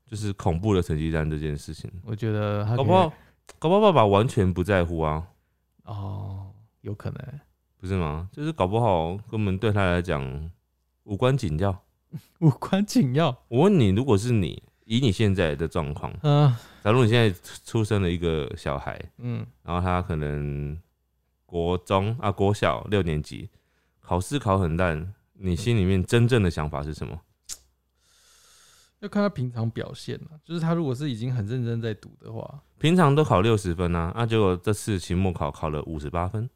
[0.05, 3.13] 就是恐怖的成绩单这件事情，我觉得他可以搞不好，
[3.59, 5.27] 搞不好爸爸完全不在乎啊，
[5.83, 6.51] 哦，
[6.81, 7.39] 有可能，
[7.79, 8.29] 不是吗？
[8.31, 10.21] 就是搞不好根本对他来讲
[11.07, 11.83] 无关紧要。
[12.39, 16.53] 无关紧要，我问你，如果是你，以你现在的状况，嗯。
[16.83, 20.77] 假如你现在出生了一个小孩，嗯，然后他可能
[21.45, 23.49] 国中啊国小六年级
[23.99, 27.19] 考试考很烂，你心里面真正的想法是什么？
[28.99, 36.49] 要看他平常表现了，就是他如果是已经很认真在读的话，平常都考六十分啊，啊，结果这次期末考考了五十八分，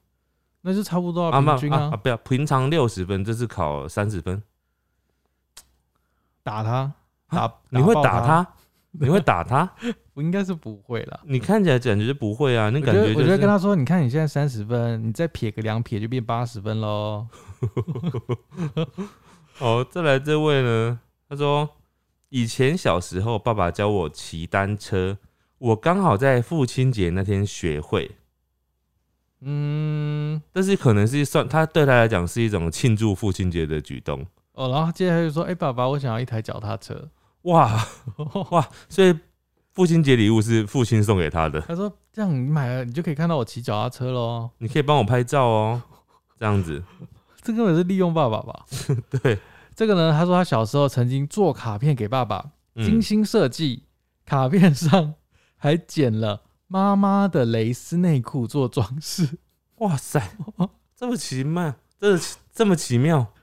[0.62, 4.41] 那就差不多平均啊，啊啊不要，平常六十分，这次考三十分，
[6.43, 6.93] 打他，
[7.30, 8.47] 打你会打他？
[8.91, 9.74] 你会打他？
[10.13, 11.21] 我应该是不会啦。
[11.24, 17.26] 你看起来感觉就不会啊，你我觉我感觉就是觉得跟他说，你看你现在三十分，你再撇个两撇就变八十分喽。
[19.60, 21.69] 哦，再来这位呢，他说
[22.30, 25.17] 以前小时候爸爸教我骑单车，
[25.58, 28.12] 我刚好在父亲节那天学会，
[29.41, 34.25] 嗯，但是可能是算他对他来讲是一种庆祝父亲节的举动。
[34.54, 37.10] 哦，然后接下来就说，哎、爸爸，我想要一台脚踏车。
[37.43, 37.71] 哇
[38.51, 39.17] 哇，所以
[39.73, 44.49] 父亲节礼物是父亲送给他的，他说，这样你买了，你就可以看到我骑脚踏车喽。
[44.60, 45.82] 你可以帮我拍照哦，
[46.38, 46.84] 这样子。
[47.41, 48.65] 这根本是利用爸爸吧？
[49.23, 49.39] 对，
[49.73, 53.86] 这个呢，他说他小时候曾经做卡片给爸爸，精嗯，心设计，
[54.25, 55.15] 卡片上
[55.58, 59.27] 还剪了妈妈的蕾丝内裤做装饰。
[59.79, 60.38] 哇塞，
[60.95, 62.17] 这么奇妙，这
[62.53, 63.34] 这么奇妙，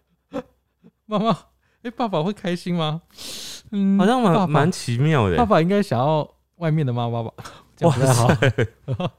[1.05, 1.39] 妈妈，
[1.83, 3.03] 哎、爸爸会开心吗？
[3.71, 5.45] 嗯，好像蛮蛮奇妙的爸。
[5.45, 7.31] 爸应该想要外面的妈妈吧？
[7.83, 8.29] 哇塞好。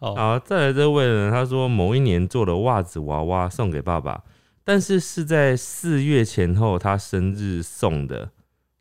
[0.00, 4.22] 好，好，再来这位呢，他说某一年做的袜子娃娃送给爸爸，
[4.64, 8.30] 但是是在四月前后他生日送的，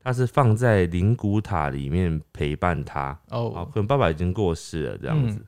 [0.03, 3.17] 他是放在灵骨塔里面陪伴他。
[3.29, 5.43] 哦，哦，可能爸爸已经过世了，这样子。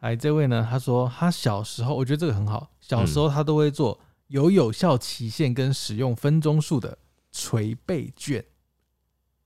[0.00, 6.98] 哎，这位呢，他说他小时候，我觉得这个很好，小嗯时候他都会做有有效期限跟使用分钟数的
[7.32, 8.44] 捶背卷，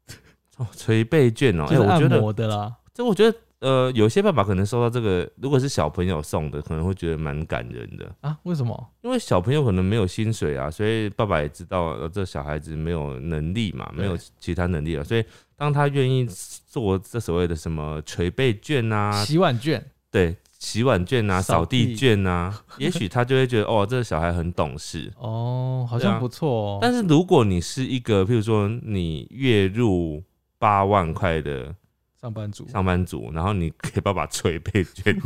[0.59, 2.77] 哦，捶背卷哦，哎、就是按我觉得摩的啦。
[2.93, 8.37] 这我觉得呃，有些爸爸可能收到这个，如果是小朋友送的，可能会觉得蛮感人的，啊？
[8.45, 8.91] 为什么？
[9.03, 15.23] 因为小朋友可能没有薪水啊，所以爸爸也知道、呃、这小孩子没有能力嘛，没有其他能力了，所以
[15.57, 16.27] 当他愿意
[16.67, 25.13] 做这所谓的什么捶背券啊，洗碗券，对，洗碗券啊、扫扫地地券啊， 也许他就会觉得哦，这个小孩很懂事。
[25.19, 26.79] 哦，好像不错哦。
[26.81, 30.23] 但是如果你是一个，譬如说你月入
[30.59, 31.75] 八万块的
[32.21, 35.17] 上班族，上班族，然后你给爸爸捶背券，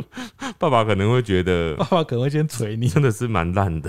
[0.58, 2.86] 爸爸可能会觉得爸爸可能会先捶你。
[2.88, 3.88] 真的是蛮烂的。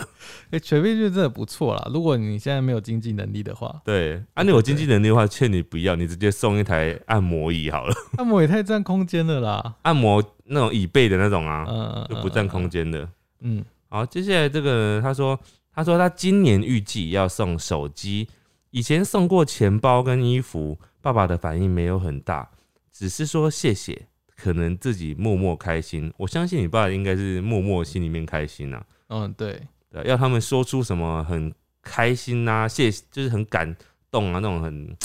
[0.50, 1.92] 哎，捶背券真的不错啦。
[1.94, 9.76] 如果你现在没有经济能力的话，对，啊，你有经济能力的话，劝你不要，你直接送一台按摩椅好了， 按摩椅太占空间了啦。
[9.82, 12.90] 按摩那种椅背的那种啊，嗯，就不占空间。
[12.90, 13.10] 的。
[13.42, 15.38] 嗯，好，接下来这个他说，
[15.76, 18.30] 他说他今年预计要送手机，
[18.72, 22.50] 以前送过钱包跟衣服，爸爸的反应没有很大，
[22.94, 26.14] 只是说谢谢，可能自己默默开心。
[26.18, 33.76] 我相信你爸应该是默默心里面开心呐、啊，嗯，对，对，要他们说出什么很开心呐、谢，就是很感
[34.12, 34.96] 动啊那种很。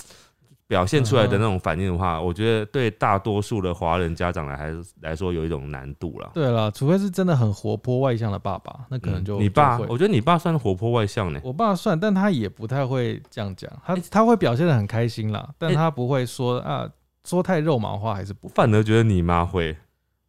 [0.68, 6.30] 表现出来的那种反应的话，我觉得对大多数的华人家长来还是来说有一种难度了。
[6.34, 11.40] 对了，除非是真的很活泼外向的爸爸，那可能就、嗯你爸，就我觉得你爸算活泼外向呢。
[11.42, 16.86] 我爸算，但他也不太会这样讲，他欸他会表现的很开心啦，但欸他不会说啊
[17.24, 18.48] 说太肉麻话，还是不。
[18.48, 19.76] 反而觉得你妈会，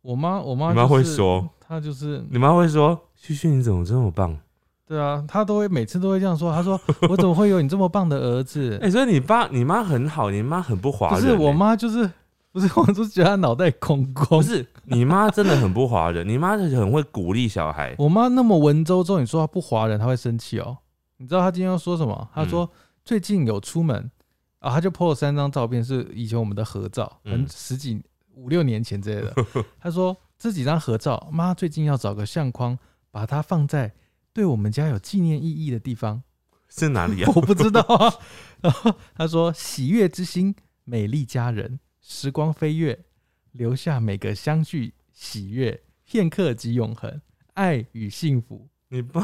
[0.02, 4.38] 我妈我妈你妈就是会说，她就是你妈会说：“旭旭你怎么这么棒
[4.86, 8.78] 对啊，她都会每次都会这样说，她说 我怎么会有你这么棒的儿？”子？
[8.82, 12.10] 哎、所以你爸、你妈很好，你妈很不华人、不是我欸，妈就是
[12.52, 14.42] 不是，我就觉得她脑袋空空不。
[14.42, 17.96] 是你妈真的很不华人，你妈很会鼓励小孩。
[18.00, 20.78] 我妈那么文绉绉，你说她不华人，她会生气哦。
[21.18, 22.28] 你知道她今天要说什么？
[22.34, 22.70] 她说、嗯
[23.06, 24.12] 最近有出门
[24.60, 28.02] 啊，他就 po 了三张照片，是以前我们的合照，很嗯十几
[28.36, 29.34] 五六年前之类的。
[29.80, 32.78] 他说这几张合照，妈最近要找个相框，
[33.12, 33.94] 把它放在
[34.34, 36.22] 对我们家有纪念意义的地方。
[36.68, 37.32] 是哪里啊？
[37.36, 38.14] 我不知道啊。
[38.62, 43.06] 然后他说：“喜悦之心，美丽佳人，时光飞跃，
[43.54, 47.22] 留下每个相聚喜悦片刻即永恒，
[47.56, 48.70] 爱与幸福。
[48.90, 49.20] 你不，”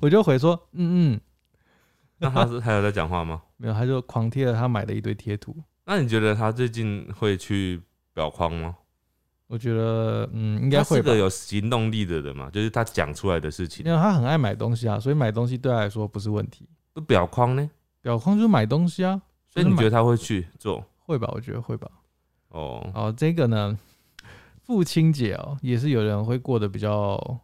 [0.00, 1.20] 我就回说：“嗯嗯，
[2.20, 3.42] 那他是还有在讲话吗？
[3.56, 5.56] 没有。”他就狂贴了他买的一堆贴图。
[5.86, 7.82] 那你觉得他最近会去
[8.14, 8.76] 表框吗？
[9.48, 11.16] 我觉得嗯，应该会是个。
[11.16, 16.68] 有行动力的人嘛，就是他讲出来的事情因为他很爱买东西啊，所以买东西对他来说不是问题。
[16.92, 17.68] 不表框呢，
[18.00, 20.84] 表框就是买东西啊，所以你觉得得他会去做？
[20.98, 21.28] 会吧？
[21.34, 21.90] 我觉得会吧。
[22.50, 23.76] 哦，哦，这个呢，
[24.62, 27.40] 父亲节哦，也是有人会过得比较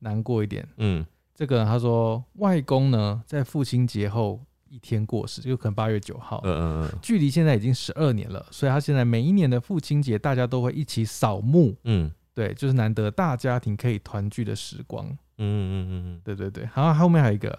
[0.00, 0.68] 难过一点。
[0.76, 6.98] 嗯这个他说，外公呢在父亲节后一天过世，就可能八月九号，嗯嗯嗯。
[7.02, 12.10] 距离现在已经十二年了，所以他现在每一年的父亲节，大家都会一起扫墓，嗯。
[12.32, 15.06] 对，就是难得大家庭可以团聚的时光。
[15.06, 16.20] 嗯嗯嗯嗯。
[16.24, 17.56] 对对对，然后后面还有一个，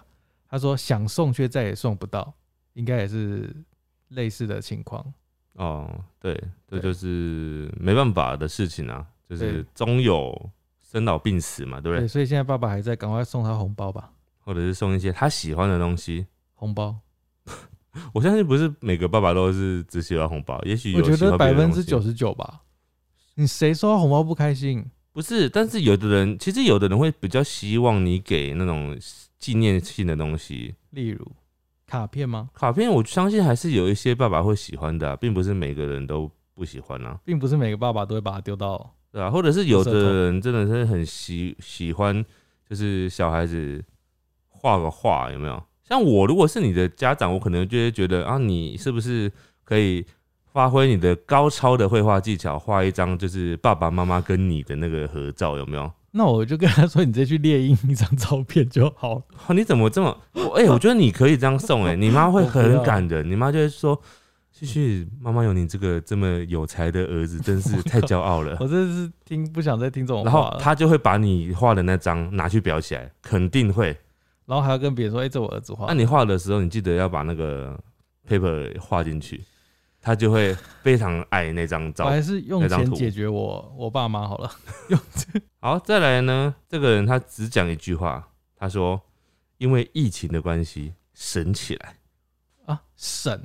[0.50, 2.34] 他说想送却再也送不到，
[2.74, 3.56] 应该也是
[4.08, 5.02] 类似的情况。
[5.54, 9.66] 嗯，哦，对，这就是没办法的事情啊，就是对。
[9.74, 10.50] 终有
[10.90, 12.08] 生老病死嘛，对不对，对？
[12.08, 14.12] 所以现在爸爸还在，赶快送他红包吧，
[14.44, 16.26] 或者是送一些他喜欢的东西。
[16.54, 16.96] 红包。
[18.12, 22.60] 我相信不是每个爸爸都是只喜欢红包，也许有我觉得百分之九十九吧。
[23.34, 24.84] 你谁收到红包不开心？
[25.12, 28.96] 不是，但是有的人其实有的人会比较希望你给那种
[29.38, 31.26] 纪念性的东西，例如
[31.86, 32.50] 卡片吗？
[32.52, 38.94] 卡片，我相信还是有一些爸爸会喜欢的啊、并不是每个人都不喜欢啊，并不是每个爸爸都会把它丢到。
[39.16, 42.22] 对啊，或者是有的人真的是很喜喜欢，
[42.68, 43.82] 就是小孩子
[44.50, 45.62] 画个画，有没有？
[45.82, 49.32] 像我如果是你的家长，我可能就会觉得啊，你是不是
[49.64, 50.04] 可以
[50.52, 55.90] 发挥你的高超的绘画技巧，画一张就是爸爸妈妈跟你的那个合照，有没有？
[56.10, 59.22] 那我就跟他说，你直接去猎鹰一张照片就好了。
[59.46, 60.14] 哦，你怎么这么？
[60.34, 63.98] 我哎、我觉得你可以这样送哎、 你妈会很感人，你妈就会说
[64.58, 68.56] ：“旭旭，妈妈有你这个这么有才的儿子， 真是太骄傲了。
[68.58, 70.58] 我 真的是听不想再听这”种然后话了。
[70.58, 73.88] 她就会把你画的那张拿去裱起来，肯定会。
[74.46, 75.92] 然后还要跟别人说，哎、这我儿子画的。
[75.92, 77.78] 那你画的时候，你记得要把那个
[78.26, 79.44] paper 画进去，
[80.00, 84.50] 他就会非常爱那张照我还是用那张图钱解决我我爸妈好了。
[84.88, 84.98] 用
[85.60, 88.98] 好，再来呢，这个人他只讲一句话，他说
[89.58, 91.96] ：“因为疫情的关系，省起来。
[92.66, 93.38] 啊，省，”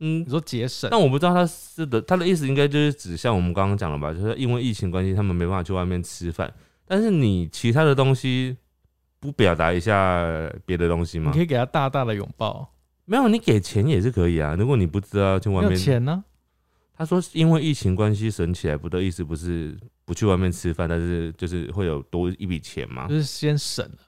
[0.00, 6.52] 嗯你，说节省，但我不知道他是的，他的意思应该就是指像我们刚刚讲的吧，就是因为疫情关系，他们没办法去外面吃饭。
[6.86, 8.56] 但是你其他的东西
[9.18, 11.42] 不表达一下别的东西吗你可？
[11.42, 12.70] 以给他大大的拥抱。
[13.06, 14.54] 没有，你给钱也是可以啊。
[14.58, 16.24] 如果你不知道要去外面，钱呢、
[16.96, 23.14] 他说因为疫情关系省起来，不的意思不是不去外面吃饭，但是就是会有多一笔钱嘛就。
[23.14, 23.98] 是先省了，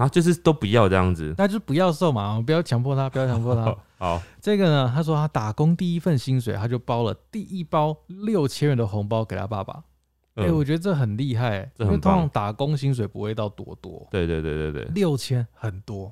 [0.00, 1.34] 啊，就是都不要这样子。
[1.36, 3.76] 那就不要瘦嘛，不要强迫他，不要强迫他。
[3.98, 9.84] 好，这个呢，他说他打工第一份薪水，他就包了第一包六千元的红包给他爸爸。
[10.36, 16.10] 哎、嗯我觉得这很厉害、因为通常打工薪水不会到多多，对对对对对，六千很多。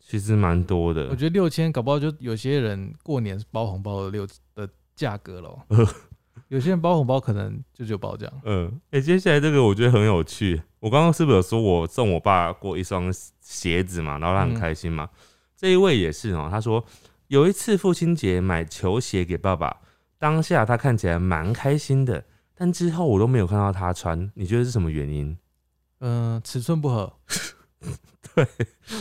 [0.00, 1.14] 其实蛮多的我。
[1.14, 5.56] 觉得六千搞不好就有些人过年是包红包的六的价格了。
[6.48, 8.40] 有些人包红包可能就只有包这样。
[8.44, 10.60] 嗯，哎、接下来这个我觉得很有趣。
[10.80, 15.08] 我刚刚是不是有说我送我爸过一双鞋子嘛，然后他很嗯开心嘛？
[15.56, 16.84] 这一位也是哦，他说
[17.28, 19.76] 有一次父亲节买球鞋给爸爸，
[20.18, 25.36] 当下他看起来蛮开心的，但之后我都没有看到他穿，你觉得是什么原因？
[26.00, 27.12] 嗯、尺寸不合，
[28.34, 28.46] 对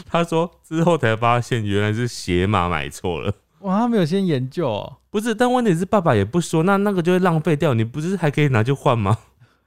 [0.06, 3.34] 他说之后才发现原来是鞋码买错了。
[3.62, 4.98] 哇，他没有先研究哦。
[5.10, 7.74] 不是，但问题是爸爸也不说，那那个就会浪费掉。
[7.74, 9.18] 你不是还可以拿去换吗？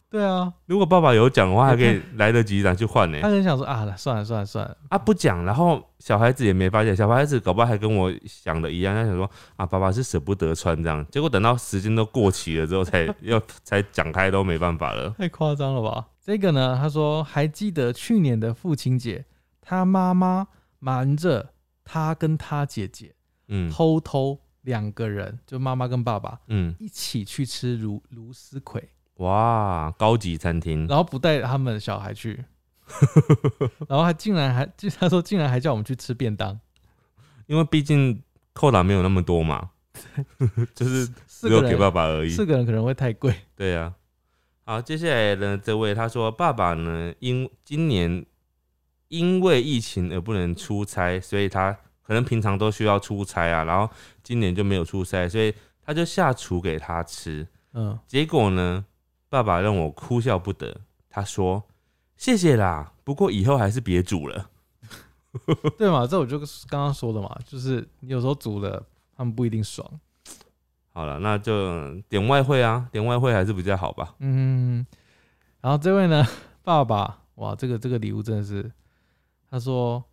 [0.08, 15.08] 对啊，如果爸爸有讲的话，还可以来得及拿去换呢、他很想说啊，算了算了算了，啊，不讲，然后小孩子也没发现，小孩子搞不好还跟我想的一样，他想说啊，爸爸是舍不得穿这样，结果等到时间都过期了之后才要 才讲开都没办法了。
[15.16, 16.06] 太夸张了吧？
[16.20, 19.24] 这个呢，他说还记得去年的父亲节，
[19.62, 20.46] 他妈妈
[20.78, 21.54] 瞒着
[21.86, 23.14] 他跟他姐姐
[23.52, 23.70] 嗯。
[23.70, 32.44] 偷偷两个人，就妈妈跟爸爸嗯，一起去吃芦芦丝葵，哇，高级餐厅，然后不带他们小孩去，
[33.88, 36.58] 然后还竟然还就他说竟然还叫我们去吃便当，
[37.46, 38.22] 因为毕竟
[38.52, 39.70] 扣打没有那么多嘛，
[40.74, 42.30] 就是四个只有给爸爸而已。
[42.30, 43.92] 四个人可能会太贵，对呀、
[44.64, 48.24] 好，接下来呢，这位他说，爸爸呢，因今年
[49.08, 53.92] 因为疫情而不能出差，所以他可能平常都需要出差啊，然后
[54.22, 57.46] 今年就没有出差，所以他就下厨给他吃。
[57.72, 58.84] 嗯，结果呢，
[59.28, 60.80] 爸爸让我哭笑不得。
[61.08, 61.62] 他说
[62.16, 64.50] ：“谢谢啦，不过以后还是别煮了。
[65.78, 66.06] 对嘛？
[66.06, 66.38] 这我就
[66.68, 68.84] 刚刚说的嘛，就是你有时候煮了，
[69.16, 69.86] 他们不一定爽。
[70.92, 74.14] 好了，那就点外汇啊，点外汇还是比较好吧。
[74.18, 74.86] 嗯，
[75.62, 76.26] 然后这位呢，
[76.62, 78.70] 爸爸，哇，这个这个礼物真的是，
[79.50, 80.04] 他说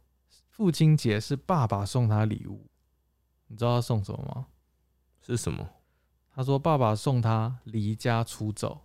[0.59, 2.67] 父亲节是爸爸送他礼物，
[3.47, 4.47] 你知道他送什么吗？
[5.21, 5.65] 是什么？
[6.35, 8.81] 他说爸爸送他离家出走，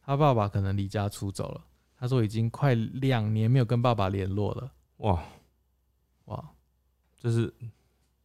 [0.00, 1.64] 他爸爸可能离家出走了。
[1.94, 4.72] 他说已经快两年没有跟爸爸联络了。
[4.96, 5.22] 哇
[6.24, 6.50] 哇，
[7.20, 7.54] 这是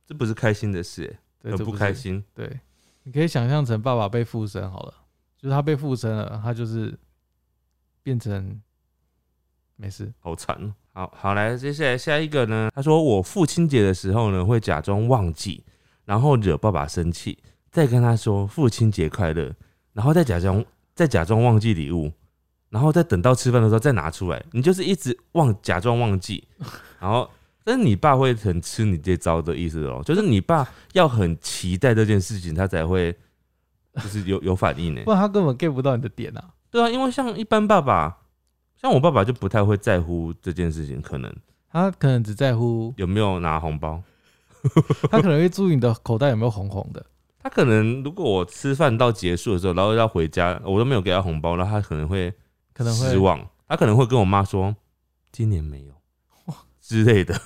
[0.03, 2.25] 这不是开心的事、这不开心。
[2.33, 2.59] 对，
[3.03, 5.05] 你可以想象成爸爸被附身好了，
[5.37, 6.97] 就是他被附身了，他就是
[8.01, 8.59] 变成
[9.75, 10.11] 没事。
[10.19, 10.73] 好惨哦。
[10.97, 12.71] 好好来，接下来下一个呢？
[12.73, 15.63] 他说我父亲节的时候呢，会假装忘记，
[16.05, 17.37] 然后惹爸爸生气，
[17.69, 19.53] 再跟他说父亲节快乐，
[19.93, 22.11] 然后再假装再假装忘记礼物，
[22.71, 24.43] 然后再等到吃饭的时候再拿出来。
[24.53, 26.47] 你就是一直忘假装忘记，
[26.99, 27.29] 然后
[27.63, 33.15] 但是你爸会很吃你这招的意思哦，就是你爸要很期待这件事情，他才会
[33.97, 35.11] 就是有有反应呢不。
[35.11, 36.43] 然他根本 get 不到你的点啊。
[36.71, 38.17] 对啊，因为像一般爸爸，
[38.81, 41.33] 像我爸爸就不太会在乎这件事情，可能
[41.71, 44.01] 他可能只在乎，有没有拿红包。
[45.09, 47.05] 他可能会注意你的口袋有没有红红的。
[47.39, 52.33] 他可能如果我吃饭到结束的时候，然后要回家，我都没有给他红包，那他可能会
[52.73, 54.75] 可能会失望，他可能会跟我妈说
[55.31, 55.93] 今年没有
[56.45, 57.39] 哇之类的。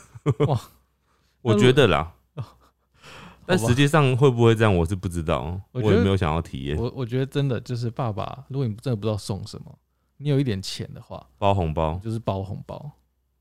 [0.48, 0.60] 哇，
[1.44, 2.14] 我觉得啦，
[3.46, 9.78] 但实际上会不会这样，我是不知道，我我也没有想要体验我我觉得真的就是爸爸，如果你真的不知道送什么，
[10.22, 12.00] 你有一点钱的话，包红包。
[12.04, 12.92] 就是包红包，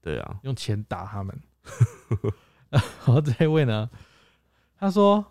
[0.01, 1.41] 对啊，用钱打他们。
[2.71, 3.91] 然后这一位呢，
[4.77, 5.25] 他说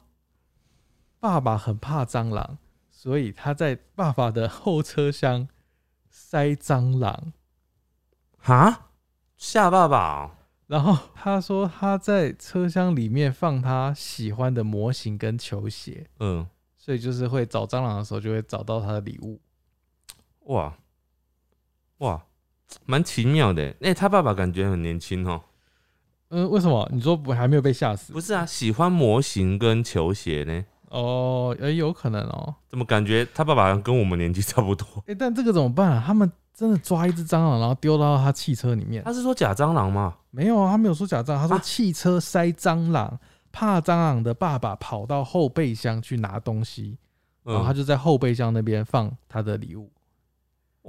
[1.19, 2.57] 爸爸很怕蟑螂，
[2.89, 5.47] 所以他在爸爸的后车厢
[6.09, 7.33] 塞蟑螂。
[8.37, 8.91] 哈，
[9.35, 10.31] 吓爸爸哦、
[10.67, 16.47] 然后他说他在车厢里面放他喜欢的模型跟球鞋，嗯，
[16.77, 19.41] 所以就是会找蟑螂的时候就会找到他的礼物。
[20.53, 20.77] 哇
[21.99, 22.21] 哇，
[22.85, 23.73] 蛮奇妙的。
[23.81, 25.41] 哎、他爸爸感觉很年轻哦。
[26.29, 26.87] 嗯、为什么？
[26.93, 28.13] 你说不还没有被吓死？
[28.13, 30.65] 不是啊，喜欢模型跟球鞋呢？
[30.89, 32.55] 哦，也有可能哦。
[32.67, 34.85] 怎么感觉他爸爸好像跟我们年纪差不多？
[35.07, 36.03] 哎、但这个怎么办啊？
[36.05, 39.03] 他们真的抓一只蟑螂，然后丢到他汽车里面？
[39.03, 40.15] 他是说假蟑螂吗？
[40.29, 43.19] 没有啊，他没有说假蟑螂，他说啊汽车塞蟑螂，
[43.51, 46.97] 怕蟑螂的爸爸跑到后备箱去拿东西，
[47.43, 49.91] 然后他嗯，就在后备箱那边放他的礼物。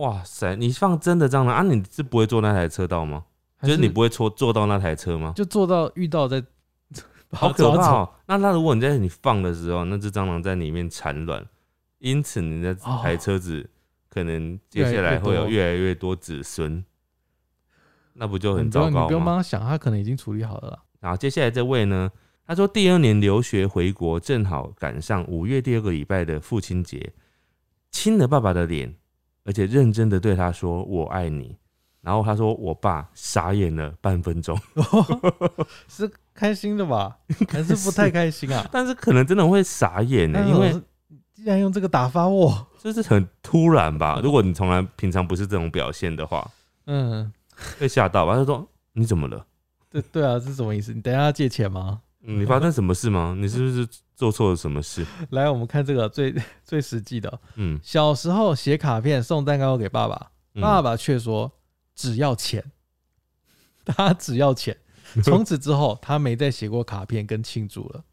[0.01, 1.63] 哇塞，你放真的蟑螂啊？
[1.63, 3.25] 你是不会坐那台车到吗？
[3.57, 5.35] 还就是你不会坐坐到那台车吗？
[5.37, 6.43] 就坐到遇到在
[7.33, 8.11] 好可怕哦！
[8.27, 11.47] 那那如果你在你放的时候，那只蟑螂在里面产卵，
[11.99, 13.69] 因此你的哦台车子
[14.09, 16.83] 可能接下来会有越来越多子孙，
[18.15, 19.07] 那不就很糟糕吗？
[19.07, 20.83] 不用帮他想，他可能已经处理好了。
[20.99, 22.11] 然后接下来这位呢，
[22.47, 27.13] 他说第二年留学回国，正好赶上五月第二个礼拜的父亲节，
[27.91, 28.95] 亲了爸爸的脸，
[29.45, 31.57] 而且认真的对他说“我爱你”。
[32.03, 34.59] 然后他说我爸傻眼了半分钟，
[35.87, 37.17] 是开心的吧？
[37.51, 38.67] 还是不太开心啊？
[38.73, 40.83] 但是可能真的会傻眼呢，那因为种
[41.35, 44.19] 既然用这个打发我，就是很突然吧。
[44.23, 46.51] 如果你从来平常不是这种表现的话，
[46.87, 47.31] 嗯，
[47.79, 48.35] 被吓到吧？
[48.35, 49.45] 他说你怎么了？
[49.91, 50.95] 对对啊，是什么意思？
[50.95, 52.01] 你等一下要借钱吗？
[52.23, 53.35] 嗯你发生什么事吗？
[53.39, 53.87] 你是不是
[54.21, 55.03] 做错了什么事？
[55.31, 57.41] 来，我们看这个最 最实际的。
[57.55, 61.51] 嗯，小时候写卡片送蛋糕给爸爸，嗯爸爸却说
[61.95, 62.63] 只要钱，
[63.87, 64.77] 他只要钱。
[65.25, 68.05] 从此之后，他没再写过卡片跟庆祝了。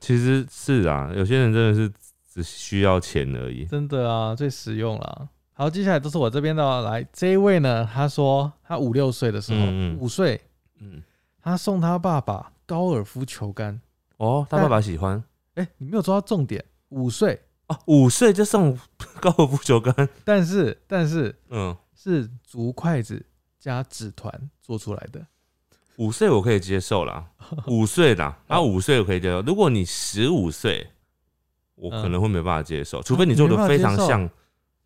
[0.00, 1.92] 其实是啊，有些人真的是
[2.28, 3.64] 只需要钱而已。
[3.66, 5.28] 真的啊，最实用了。
[5.52, 6.82] 好，接下来都是我这边的哦。
[6.82, 9.64] 来，这一位呢，他说他五六岁的时候，
[10.00, 10.40] 五岁，
[10.80, 11.00] 嗯，
[11.40, 13.80] 他送他爸爸高尔夫球杆。
[14.18, 15.22] 哦，他爸爸喜欢
[15.54, 18.78] 哎、你没有抓到重点，五岁，哦，五岁就送
[19.20, 23.24] 高尔夫球杆，但是但是嗯，是竹筷子
[23.58, 25.26] 加纸团做出来的。
[25.96, 27.26] 五岁我可以接受啦，
[27.66, 29.42] 五岁啦，啊，五岁我可以接受。
[29.42, 30.86] 如果你十五岁，
[31.74, 34.30] 我可能会没办法接受，除非你做的非常像，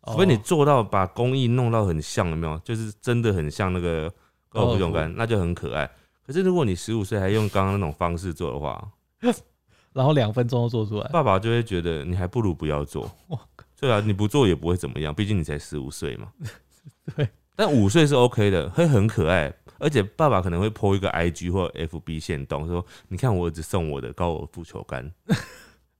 [0.07, 2.57] 除非你哦做到把工艺弄到很像，有没有？
[2.63, 4.11] 就是真的很像那个
[4.49, 5.87] 高尔夫球杆，那就很可爱。
[6.25, 8.91] 可是如果你十五岁还用刚刚那种方式做的话，
[9.93, 11.07] 然后两分钟就做出来。
[11.09, 13.39] 爸爸就会觉得你还不如不要做哇。
[13.79, 16.31] 对啊，你不做也不会怎么样，毕竟你才十五岁嘛。
[17.15, 25.11] 对，但五岁是 OK 的，会很可爱，而且爸爸可能会 po 一个 IG 或 FB 线动，说你看我儿子送我的高尔夫球杆，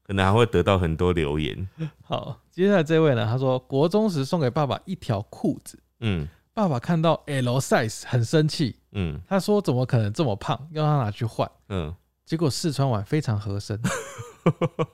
[0.08, 1.68] 可能还会得到很多留言。
[2.04, 11.50] 好，接下来这位呢，他说国中时送给爸爸一条裤子，嗯，爸爸看到 L size 很生气，嗯他说怎么可能这么胖，要他拿去换。
[11.68, 11.94] 嗯，
[12.26, 13.80] 结果试穿完非常合身，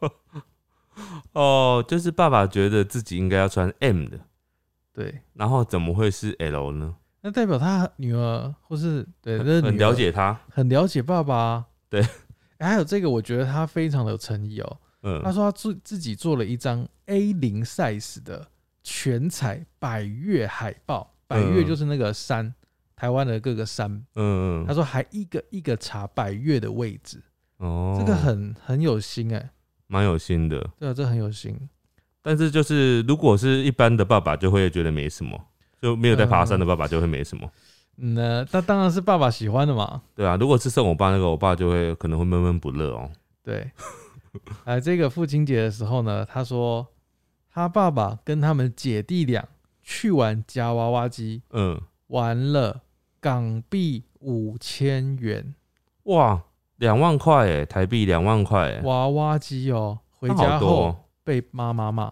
[1.33, 4.19] 哦，就是爸爸觉得自己应该要穿 M 的，
[4.93, 6.95] 对，然后怎么会是 L 呢？
[7.21, 11.65] 那代表他女儿或是对，这是很了解他，很了解爸爸、啊。
[11.89, 12.01] 对。
[12.01, 14.77] 欸还有这个，我觉得他非常的有诚意哦。
[15.01, 18.45] 他嗯，说他自自己做了一张 A 零 size 的
[18.83, 21.65] 全彩百越海报，百越嗯。
[21.67, 22.53] 就是那个山，
[22.99, 23.89] 台湾的各个山。
[24.15, 27.23] 嗯嗯，他说还一个一个查百越的位置，
[27.57, 29.49] 哦，这个很很有心哎、
[29.87, 31.57] 蛮有心的，对啊，这很有心。
[32.21, 35.39] 但是就是如果是一般的爸爸，就会觉得没什么，
[35.81, 37.49] 就没有在爬山的爸爸就会没什么。
[38.01, 40.01] 嗯呢，那当然是爸爸喜欢的嘛。
[40.15, 43.09] 对啊，如果是送我爸那个，我爸就会可能会闷闷不乐哦。
[43.41, 43.71] 对，
[44.65, 46.85] 哎，这个父亲节的时候呢，他说
[47.49, 49.47] 他爸爸跟他们姐弟俩
[49.81, 52.81] 去玩夹娃娃机，嗯，玩了
[53.19, 55.55] 港币五千元
[56.03, 56.43] 哇，
[56.77, 59.99] 两万块哎，台币两万块哎，娃娃机哦。
[60.11, 62.03] 回那家后好多哦被妈妈骂，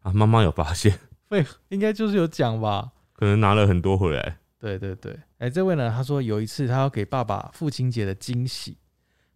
[0.00, 0.12] 啊！
[0.14, 2.92] 妈妈有发现，被应该就是有讲吧。
[3.12, 4.38] 可能拿了很多回来。
[4.58, 8.78] 对对对，哎，这位呢，他说有一次他要给爸爸父亲节的惊喜，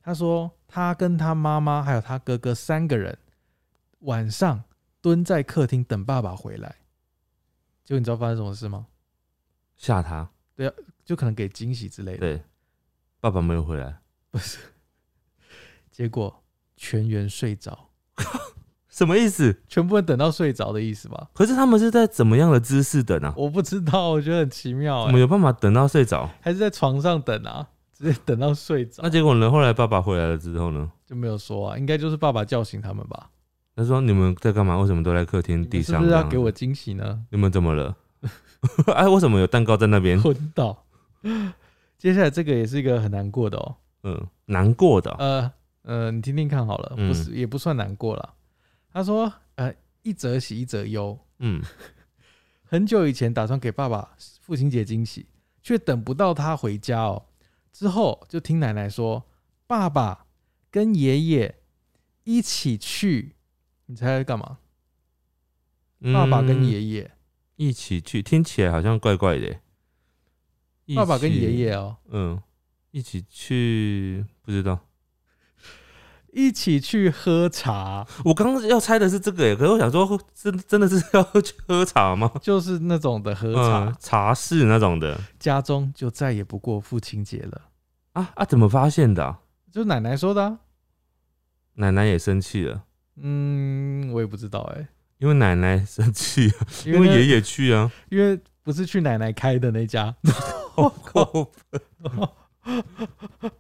[0.00, 3.18] 他说他跟他妈妈还有他哥哥三个人
[4.00, 4.64] 晚上
[5.02, 6.76] 蹲在客厅等爸爸回来，
[7.84, 8.86] 结果你知道发生什么事吗？
[9.76, 10.30] 吓他，
[11.08, 12.42] 就可能给惊喜之类的，对，
[13.18, 13.96] 爸爸没有回来，
[14.30, 14.58] 不是，
[15.90, 16.44] 结果
[16.76, 17.88] 全员睡着，
[18.90, 19.62] 什么意思？
[19.66, 21.30] 全部人等到睡着的意思吧？
[21.32, 23.32] 可是他们是在怎么样的姿势等啊？
[23.38, 26.28] 我不知道，我觉得很奇妙、怎么欸，有办法等到睡着？
[26.42, 29.50] 还是在床上等啊，直接等到睡着那，结果呢？
[29.50, 30.92] 后来爸爸回来了之后呢？
[31.06, 33.30] 就没有说啊，应该就是爸爸叫醒他们吧？
[33.74, 34.76] 他说：“你们在干嘛？
[34.78, 36.00] 为什么都在客厅地上？
[36.00, 37.24] 是不是要给我惊喜呢？
[37.30, 37.96] 你们怎么了？
[38.94, 40.20] 哎， 为什么有蛋糕在那边？
[40.20, 40.84] 昏倒。
[41.98, 45.52] 接下来这个也是一个很难过的哦，嗯，难过的哦、呃
[45.82, 47.08] 呃，你听听看好了，嗯。
[47.08, 48.34] 不是也不算难过了。
[48.92, 51.62] 他说，呃，一则喜一则忧，嗯，
[52.64, 55.26] 很久以前打算给爸爸父亲节惊喜，
[55.62, 57.26] 却等不到他回家哦。
[57.72, 59.24] 之后就听奶奶说，
[59.66, 60.26] 爸爸
[60.70, 61.56] 跟爷爷
[62.24, 63.34] 一起去，
[63.86, 64.58] 你猜猜干嘛？
[66.12, 67.10] 爸爸跟嗯爷爷，
[67.56, 69.60] 一起去，听起来好像怪怪的
[70.96, 72.40] 爸爸跟爷，爷哦，嗯，
[72.90, 74.78] 一起去，不知道。
[76.30, 82.30] 一起去喝茶，我刚刚要猜的是这个耶，可是我想说，真真的是要去喝茶吗？
[82.42, 83.86] 就是那种的喝茶。
[83.86, 87.62] 嗯，茶室那种的家中就再也不过父亲节了，
[88.12, 88.44] 啊啊！
[88.44, 89.40] 怎么发现的啊、
[89.72, 90.58] 就奶奶说的、啊。
[91.74, 92.84] 奶奶也生气了，
[93.16, 94.86] 嗯，我也不知道哎、
[95.18, 96.52] 因为奶奶生气
[96.84, 97.90] 因为爷爷去啊。
[98.10, 100.14] 因为不是去奶奶开的那家，
[100.82, 101.80] 好过分。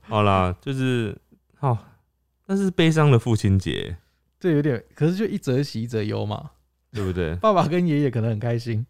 [0.02, 1.16] 好啦，就是
[1.56, 1.76] 好，
[2.46, 3.96] 那是悲伤的父亲节，
[4.38, 6.50] 这有点，可是就一则喜一则忧嘛。
[6.90, 7.36] 对不对？
[7.40, 8.86] 爸爸跟爷爷可能很开心。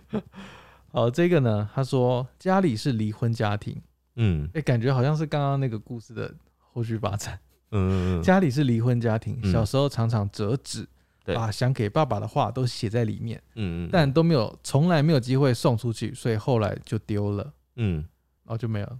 [0.90, 3.82] 好，这个呢，他说家里是离婚家庭，
[4.16, 7.38] 嗯哎、感觉好像是刚刚那个故事的后续发展。
[7.70, 10.88] 嗯嗯家里是离婚家庭，嗯小时候常常折纸，对
[11.24, 17.96] 把想给爸爸的话都写在里面，嗯嗯，但都没有，从来没有机会送出去，所以后来就丢了，嗯，
[18.44, 18.98] 然后就没有。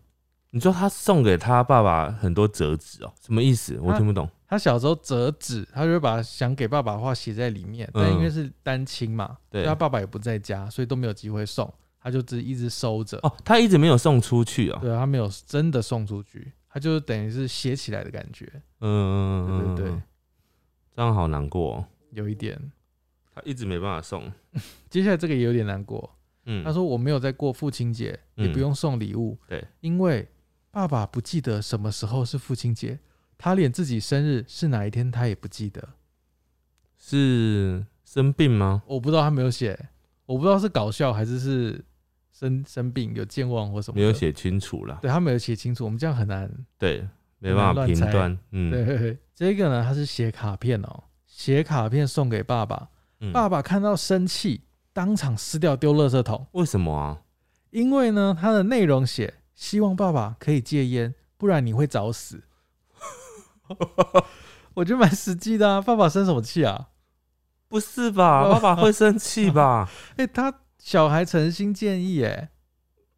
[0.54, 3.78] 你说他送给他爸爸很多折纸哦，什么意思？
[3.80, 4.28] 我听不懂。
[4.46, 13.18] 他小时候折纸，他就会把想给爸爸的话写在里面，但因为是单亲嘛，他爸爸也不在家，所以都没有机会送，他就只一直收着。
[13.22, 14.78] 哦，他一直没有送出去哦。
[14.82, 18.44] 对啊，他没有真的送出去，他就是等于是写起来的感觉，
[18.80, 20.02] 嗯嗯对嗯，对对，
[20.94, 21.84] 这样好难过哦。
[22.12, 22.72] 有一点。
[23.34, 24.30] 他一直没办法送。
[24.90, 30.28] 接下来这个也有点难过，嗯，他说我没有在过父亲节，也嗯不用送礼物，对，因为
[30.70, 32.98] 爸爸不记得什么时候是父亲节，
[33.38, 35.88] 他连自己生日是哪一天他也不记得，
[36.98, 38.82] 是生病吗？
[38.86, 39.78] 我不知道他没有写，
[40.26, 41.82] 我不知道是搞笑还是是
[42.32, 44.98] 生生病有健忘或什么，没有，写清楚啦。
[45.00, 46.50] 对他没有写清楚，我们这样很难。
[46.76, 47.08] 对，
[47.38, 48.38] 没办法评断。
[48.50, 51.04] 嗯，对，这个呢，他是写卡片哦，
[51.34, 57.22] 写卡片送给爸爸，嗯爸爸看到生气，当场撕掉丢垃圾桶，为什么啊？
[57.70, 62.42] 因为呢，他的内容写希望爸爸可以戒烟，不然你会早死。
[64.74, 66.88] 我觉得蛮实际的啊，爸爸生什么气啊？
[67.66, 68.44] 不是吧？
[68.52, 69.88] 爸爸会生气吧？
[70.18, 72.50] 哎、他小孩诚心建议，哎，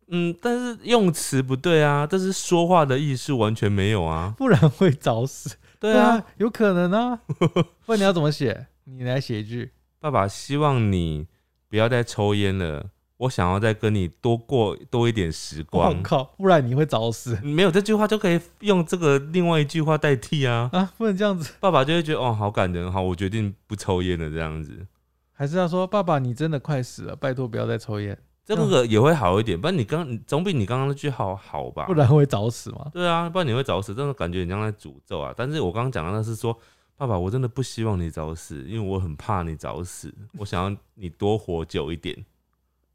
[0.06, 4.32] 嗯，但是用词不对啊，但是说话的意思完全没有啊。
[4.38, 5.56] 不然会早死。
[5.92, 7.20] 对啊，，有可能啊。
[7.84, 8.66] 不然你要怎么写？
[8.84, 9.72] 你来写一句。
[10.00, 11.26] 爸爸希望你
[11.68, 16.02] 不要再抽烟了，我想要再跟你多过多一点时我光。
[16.02, 20.68] 靠，不然你会早死没有这句话就可以用这个另外一句话代替啊。
[20.72, 20.92] 啊！
[20.98, 24.86] 不能这样子，爸爸就会觉得哦，好感人，好，我决定不抽烟了，这样子，
[25.32, 29.58] 还是要说爸爸，你真的快死了，拜托不要再抽烟，这个也会好一点。
[29.60, 31.86] 不然你刚你总比你刚刚那句好好吧？
[31.86, 32.90] 不然会早死嘛。
[32.92, 35.32] 对啊，不然你会早死，真的感觉你像在诅咒啊。
[35.36, 36.56] 但是我刚刚讲的那是说，
[36.96, 42.24] 爸爸，我真的不希望你早死，因为我很怕你早死，我想要你多活久一点。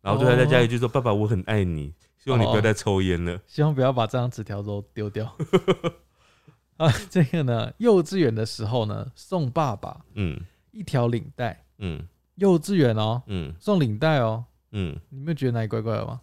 [0.02, 1.93] 然后最后再加一句说，爸爸，我很爱你，
[2.24, 3.38] 希望你不要再抽烟了。
[3.45, 5.36] 希望不要把这张纸条都丢掉。
[6.78, 10.39] 啊，这个呢，幼稚园的时候呢，送爸爸嗯
[10.72, 11.66] 一条领带。
[11.80, 16.22] 嗯幼稚园哦，嗯送领带哦，嗯，你没有觉得哪里怪怪的吗？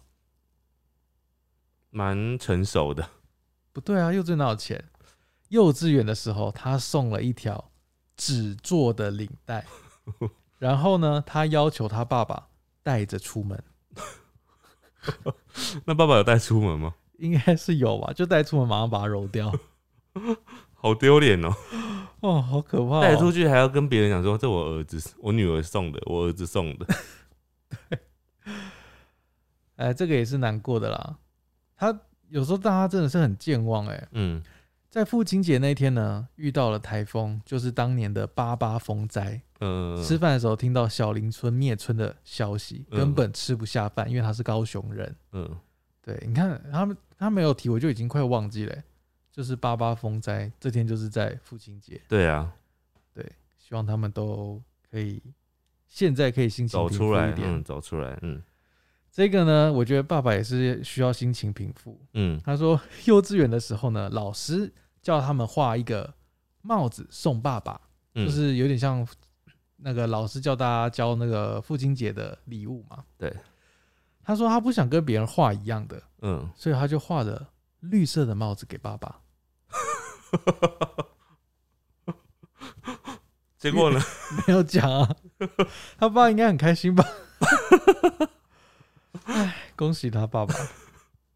[1.89, 3.09] 蛮成熟的。
[3.73, 4.83] 不对啊，幼稚园哪有钱？
[5.49, 7.71] 幼稚园的时候，他送了一条
[8.15, 9.65] 纸做的领带，
[10.59, 12.49] 然后呢，他要求他爸爸
[12.83, 13.63] 带着出门，
[15.85, 16.95] 那爸爸有带出门吗？
[17.19, 18.11] 应该是有吧？
[18.13, 19.51] 就带出门，马上把它揉掉。
[20.73, 21.53] 好丢脸哦！
[22.21, 23.01] 哦，好可怕、哦！
[23.01, 26.87] 带出去还要跟别人讲说，这我儿子、我女儿送的，我儿子送的。
[29.77, 31.17] 哎，这个也是难过的啦。
[31.75, 31.97] 他
[32.29, 34.43] 有时候大家真的是很健忘哎、嗯
[34.89, 39.39] 在父亲节那天呢，遇到了台风，就是当年的八八风灾。
[39.59, 45.15] 嗯，吃饭的时候听到小林村灭村的消息，嗯根本吃不下饭，因为他是高雄人。
[45.33, 45.55] 嗯
[46.01, 48.83] 对，你看他们他没有提，我就已经快忘记了欸、
[49.29, 52.51] 就是八八风灾这天就是在父亲节，对啊，
[53.13, 53.23] 对
[53.57, 54.59] 希望他们都
[54.89, 55.21] 可以
[55.85, 57.47] 现在可以心情平走出来一，点。
[57.47, 58.41] 嗯，走出来，嗯
[59.17, 61.99] 这个呢，我觉得爸爸也是需要心情平复。
[62.13, 66.13] 嗯他说， 幼稚园的时候呢，老师叫他们画一个
[66.61, 67.81] 帽子送爸爸，
[68.13, 69.03] 嗯，就是有点像
[69.77, 73.03] 那个老师叫大家交那个父亲节的礼物嘛。
[73.17, 73.35] 对，
[74.23, 77.49] 他说他不想跟别人画一样的，嗯，所以他就画了
[77.79, 79.21] 绿色的帽子给爸爸。
[83.57, 83.99] 结果呢？
[84.47, 85.15] 没有讲啊，
[85.97, 87.03] 他爸应该很开心吧？
[89.27, 90.53] 哎，恭喜他爸爸，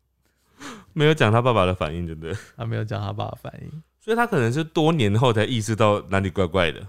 [0.94, 2.36] 没有讲他爸爸的反应，对不对？
[2.58, 3.84] 他没有讲他爸爸反应。
[4.00, 6.88] 所以他可能是多年后才意识到哪里怪怪的。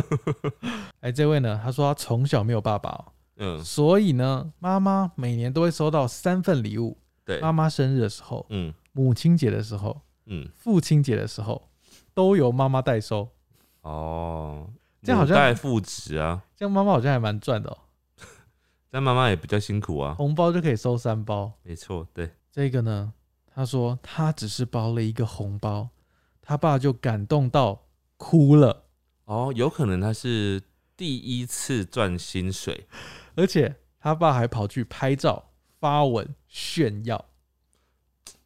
[1.00, 3.04] 哎，这位呢，他说他从小没有爸爸、哦，
[3.36, 6.96] 嗯，所以呢，妈妈每年都会收到三份礼物。
[7.24, 11.68] 对，妈妈生日的时候、嗯母亲节的时候、嗯，父亲节的时候，
[12.12, 13.28] 都由妈妈代收。
[13.80, 14.68] 哦，
[15.02, 17.78] 这样好像母带父职啊，这样妈妈好像还蛮赚的哦，
[18.92, 20.14] 但妈妈也比较辛苦啊。
[20.18, 21.50] 红包就可以收三包。
[21.62, 23.14] 没错，对，这个呢，
[23.54, 25.88] 他说他只是包了一个红包，
[26.42, 27.86] 他爸就感动到
[28.18, 28.84] 哭了，
[29.24, 30.62] 哦，有可能他是
[30.94, 32.86] 第一次赚薪水，
[33.34, 37.24] 而且他爸还跑去拍照发文炫耀。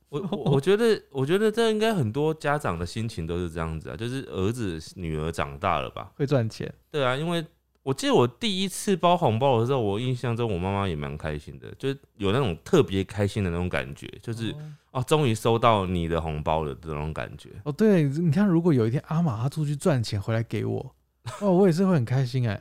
[0.09, 6.13] 我我我觉得，我觉得这应该很多家长的心情都是这样子啊，就是儿子女儿长大了吧？
[6.15, 7.45] 会赚钱，对啊，因为
[7.87, 14.53] 我记得我第一次包红包的时候，我印象中我妈妈也蛮开心的，就是有那种特别开心的那种感觉，就是
[14.91, 17.51] 哦，终于收到你的红包了的那种感觉。
[17.63, 20.95] 哦，对，你看，如果有一天阿玛他出去赚钱回来给我，
[21.41, 22.61] 哦，我也是会很开心哎。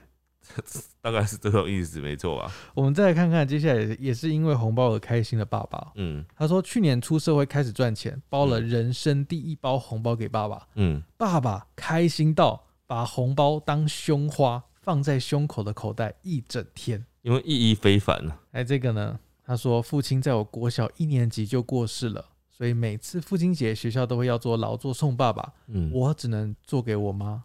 [1.01, 2.51] 大概是这种意思，没错吧？
[2.75, 5.91] 我们再来看看，接下来也是因为红包而开心的爸爸。
[5.95, 17.03] 嗯他说，去年出社会开始赚钱，包了人生第一包红包给爸爸，嗯，爸爸开心到把红包当胸花放在胸口的口袋一整天。
[17.23, 18.39] 因为意义非凡啊。
[18.51, 27.43] 哎，这个呢，他说父亲在我国小一年级就过世了，所以每次父亲节学校都会要做劳作送爸爸，嗯，我只能做给我妈。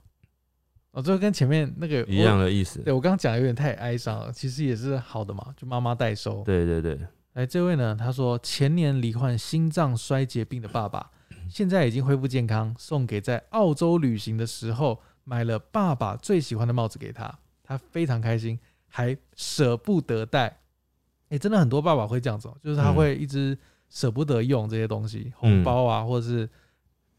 [0.90, 2.80] 哦，这个跟前面那个一样的意思。
[2.80, 6.42] 对我刚刚讲的有点太哀伤了，其实也是好的嘛，就妈妈代收。
[6.44, 7.00] 对对对，
[7.32, 11.10] 哎，这位呢，他说前年罹患心脏衰竭病的爸爸，
[11.48, 18.58] 现在已经恢复健康，送给在澳洲旅行的时候买了爸爸最喜欢的帽子给他，他非常开心，
[18.88, 20.58] 还舍不得戴。
[21.28, 23.56] 哎，真的很多爸爸会这样子、哦，就是他嗯会一直
[23.88, 26.50] 舍不得用这些东西，红包啊，或者是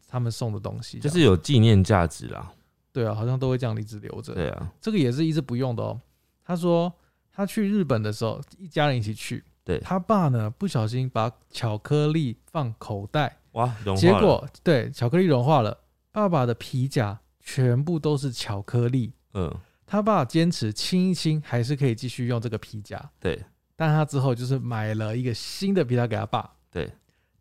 [0.06, 2.52] 他们送的东西，就是有纪念价值啦。
[2.92, 4.34] 对啊，好像都会这样一直留着。
[4.34, 5.98] 对啊，这个也是一直不用的哦。
[6.44, 6.92] 他说
[7.32, 15.78] 他去日本的时候，一家人一起去，对他爸呢不小心把巧克力放口袋，哇，融化结果对巧克力融化了，
[16.10, 19.12] 爸爸的皮夹全部都是巧克力。
[19.34, 23.42] 嗯，他爸坚持亲一亲，还是可以继续用这个皮夹，对。
[23.74, 26.88] 但他之后就是买了一个新的皮夹给他爸，对，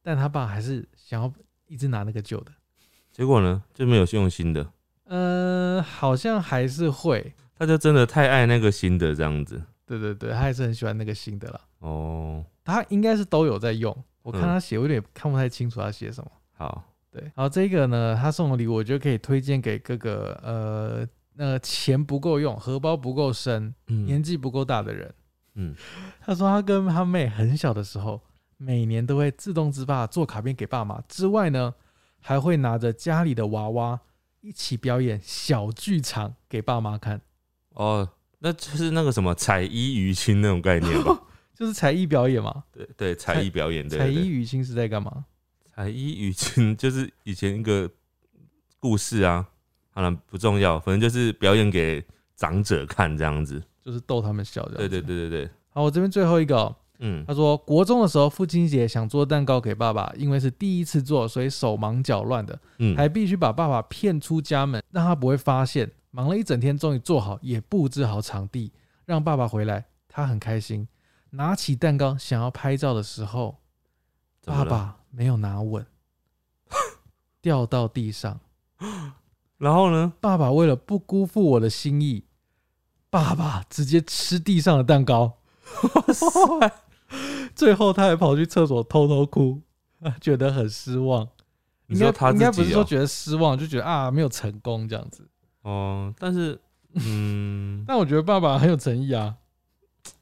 [0.02, 1.32] 但他爸还是想要
[1.68, 2.52] 一直拿那个旧的。
[3.12, 3.62] 结果呢？
[3.74, 4.66] 就没有用新的，
[5.04, 9.62] 呃，好像还是会，他就真的太爱那个新的这样子。
[9.86, 11.60] 对对对，他还是很喜欢那个新的啦。
[11.80, 14.44] 哦，他应该是都有在用，我看嗯。
[14.44, 16.32] 他写，我有点看不太清楚他写什么。
[16.54, 21.08] 好，对，然后这个呢，他送的礼物，我觉得可以推荐给各个呃
[21.38, 25.14] 呃钱不够用、荷包不够深、年嗯纪不够大的人。
[25.56, 25.76] 嗯，
[26.26, 28.22] 他说他跟他妹很小的时候，
[28.58, 31.74] 每年都会自动自发做卡片给爸妈，之外呢，
[32.20, 34.00] 还会拿着家里的娃娃
[34.40, 37.22] 一起表演小剧场给爸妈看，
[37.72, 38.08] 哦，
[38.40, 41.22] 那就是那个什么彩衣娱亲那种概念吧？
[41.54, 42.64] 就是才艺表演嘛。
[42.72, 45.26] 对对，才艺表演，对才对对艺娱亲是在干嘛？
[45.82, 47.90] 彩衣娱亲就是以前一个
[48.80, 49.44] 故事啊，
[49.90, 52.06] 好了不重要，反正就是表演给
[52.36, 53.60] 长者看这样子。
[53.84, 54.78] 就是逗他们笑这样。
[54.78, 55.02] 对对。
[55.02, 65.90] 对对对，好，我这边最后一个、哦，嗯他说国中的时候父亲节想做蛋糕给爸爸，因为是第一次做，所以手忙脚乱的，嗯，还必须把爸爸骗出家门，让他不会发现。
[66.12, 68.72] 忙了一整天，终于做好，也布置好场地，
[69.06, 70.88] 让爸爸回来，他很开心。
[71.32, 73.58] 拿起蛋糕想要拍照的时候，
[74.46, 75.86] 爸爸没有拿稳，
[77.42, 78.40] 掉到地上。
[79.58, 80.14] 然后呢？
[80.20, 82.24] 爸爸为了不辜负我的心意，
[83.10, 85.38] 爸爸直接吃地上的蛋糕。
[87.54, 89.62] 最后他还跑去厕所偷偷哭，
[90.20, 91.28] 觉得很失望。
[91.88, 95.30] 应该你说他应该不是说觉得失望，就觉得啊没有成功这样子。
[95.62, 96.60] 哦，但是
[96.94, 99.36] 嗯， 但我觉得爸爸很有诚意啊，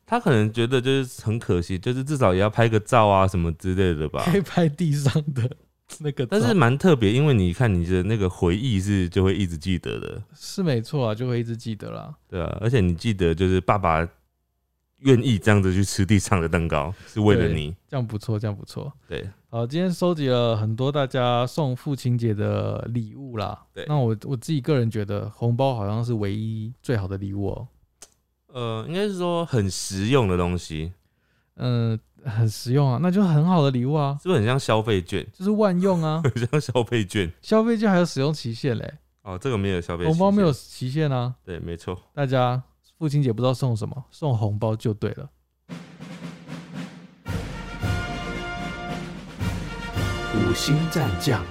[0.10, 4.24] 他可能觉得就是很可惜，就是至少也要拍个照啊什么之类的吧。
[4.32, 5.48] 可以拍地上的
[6.02, 12.12] 那个，但是蛮特别，因为你看你的那个回忆是就会一直记得的，是没错啊，就会一直记得啦。
[12.28, 14.08] 对啊，而且你记得就是爸爸
[15.02, 18.92] 愿意这样子去吃地上的蛋糕，是为了你，这样不错，这样不错。
[19.08, 23.64] 对，好，今天收集了很多大家送父亲节的礼物啦。
[23.74, 27.68] 对那我我自己个人觉得红包好像是唯一最好的礼物哦、
[28.52, 30.92] 呃，应该是说很实用的东西，
[31.58, 35.26] 嗯、很实用啊，那就很好的礼物啊，是不是很像消费券？
[35.34, 36.22] 就是万用啊。
[36.26, 41.36] 很像消费券消费券还有使用期限嘞，哦，这个没有消费，红包没有，期限啊。
[41.46, 41.96] 对，没错。
[42.14, 42.62] 大家
[42.98, 45.30] 父亲节不知道送什么，送红包就对了。
[50.34, 51.46] 五星战将，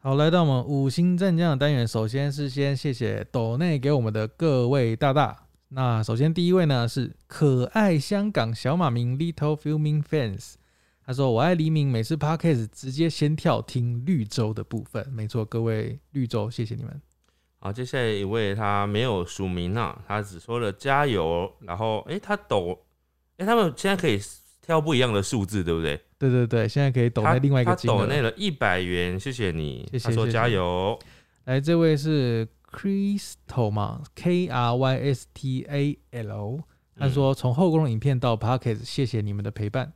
[0.00, 5.36] 好，来到我们五星战将的单元，首先是先谢谢斗内给我们的各位大大。
[5.72, 10.54] 那首先第一位呢是可爱香港小马明 Little Filming Fans，
[11.06, 15.08] 他说我爱黎明，每次 Podcast 直接先跳听绿洲的部分。
[15.10, 17.00] 没错，各位绿洲，谢谢你们。
[17.60, 22.76] 好，接下来一位他没有署名啊，他只说了加油，然后诶，他抖，
[23.36, 24.18] 诶，他们现在可以
[24.60, 26.00] 挑不一样的数字，对不对？
[26.18, 28.06] 对对对，现在可以抖在另外一个他金额抖。
[28.06, 30.98] 那了一百元，谢谢你，谢谢他说加油，
[31.44, 36.60] 来，这位是 Crystal 嘛，K R Y S T A L。
[36.96, 39.92] 他嗯说从后宫影片到 Podcast，谢谢你们的陪伴。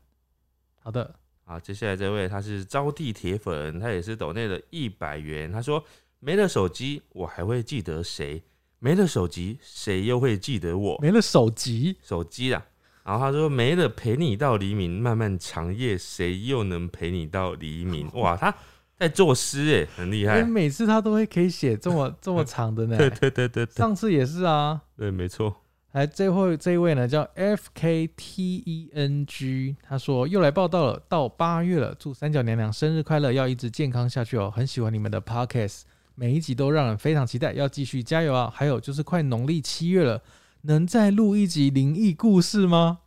[0.80, 1.14] 好的，
[1.44, 5.52] 好，接下来这位他是招娣铁粉，他也是抖内的一百元。
[5.52, 5.84] 他说
[6.18, 8.42] 没了手机，我还会记得谁？
[8.78, 10.98] 没了手机，谁又会记得我？
[11.00, 12.64] 没了手机，手机啦。
[13.02, 18.10] 然后他说没了陪你到黎明，漫漫长夜，谁又能陪你到黎明？
[18.16, 18.54] 哇，他
[18.98, 20.50] 在作诗哎，很厉害因为。
[20.50, 22.96] 每次他都会可以写这么 这么长的呢。
[22.96, 24.80] 对对对对对上次也是啊。
[24.96, 25.56] 对，没错。
[25.92, 35.82] 来，最后这一位呢叫 F K T E N G，他说又来报道了，到八月了，祝三角娘娘生日快乐，要一直健康下去哦，很喜欢你们的 Podcast，
[36.16, 38.52] 每一集都让人非常期待，要继续加油啊！
[38.52, 40.20] 还有就是快农历七月了，
[40.62, 42.98] 能再录一集灵异故事吗？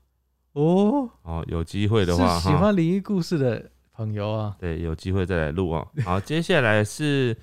[0.53, 5.87] 哦，哦，有机会的话是喜，欢灵异故事的朋友啊，对，有机会再来录哦。
[6.05, 7.35] 好， 接下来是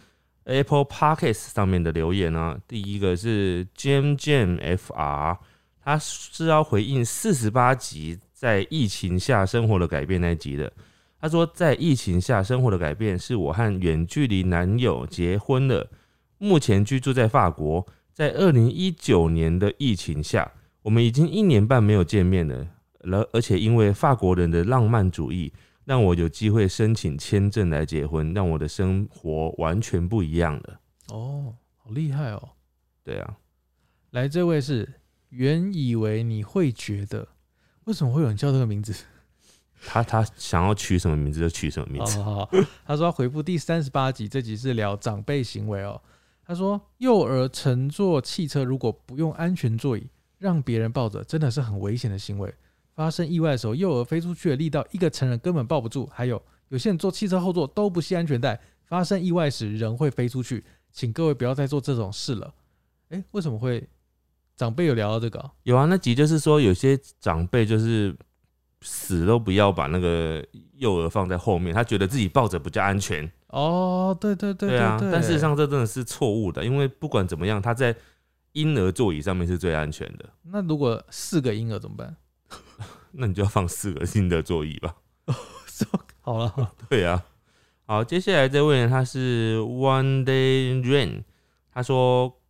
[0.45, 2.57] Apple Podcast 上面的留言啊。
[2.69, 5.37] 第一个是 Jam Jam FR，
[5.83, 10.73] 他是要回应四十八集在疫情下生活的改变那一集的。
[11.21, 15.91] 他说，在疫情下生活的改变是我和远距离男友结婚了，
[16.39, 17.85] 目前居住在法国。
[18.13, 20.49] 在二零一九年的疫情下，
[20.83, 22.65] 我们已经一年半没有见面了，
[23.01, 25.53] 而而且因为法国人的浪漫主义，
[25.85, 30.81] 让我有机会申请签证来结婚，让我的生活完全不一样了。
[31.09, 32.51] 哦，好厉害哦！
[33.03, 33.37] 对啊，
[34.11, 37.29] 来，这位是原以为你会觉得，
[37.85, 38.95] 为什么会有人叫这个名字？
[39.87, 42.19] 他他想要取什么名字就取什么名字。
[42.23, 42.51] 好好好，
[42.87, 46.01] 他说要回复第三十八集，这集是聊长辈行为哦。
[46.47, 50.09] 他说，幼儿乘坐汽车如果不用安全座椅，
[50.39, 52.55] 让别人抱着，真的是很危险的行为。
[52.95, 56.07] 发生意外的时候，幼儿飞出去的力道，一个成人根本抱不住。
[56.13, 60.65] 还有，有些人坐汽车后座都不系安全带，发生意外时人会飞出去。
[60.93, 62.55] 请各位不要再做这种事了。
[63.09, 63.87] 诶，为什么会
[64.57, 68.17] 长辈有聊到这个哦、有啊，那集就是说有些长辈就是
[68.83, 73.29] 死都不要把那个幼儿放在后面，他觉得自己抱着比较安全。
[73.49, 77.95] 哦，对对对啊，对，但事实上这真的是错误的，因为不管怎么样，他在
[78.53, 80.29] 婴儿座椅上面是最安全的。
[80.45, 82.17] 那如果四个婴儿怎么办？
[83.17, 84.97] 那你就要放四个新的座椅 吧。
[86.21, 87.25] 好了，对啊，
[87.87, 91.25] 好，接下来这位呢，他是 One Day Rain，
[91.73, 92.41] 他说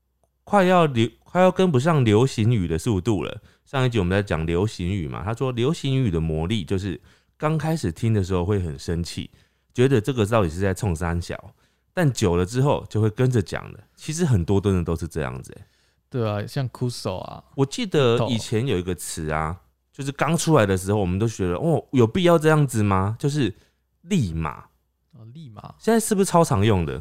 [0.45, 3.43] 快要流快要跟不上流行语的速度了。
[3.65, 7.01] 上一集我们在讲流行语嘛，他说流行语的魔力就是
[7.37, 9.31] 刚开始听的时候会很生气，
[9.73, 11.53] 觉得这个到底是在冲三小，
[11.93, 13.81] 但久了之后就会跟着讲的。
[13.97, 15.67] 其实很多真的都是这样子、欸。
[16.09, 19.63] 对啊，像哭手啊，我记得以前有一个词啊，
[19.95, 23.15] 就是刚出来的时候，我们都觉得哦，有必要这样子吗？
[23.17, 23.55] 就是
[24.03, 24.65] 立马。
[25.13, 27.01] 哦，立马，现在是不是超常用的？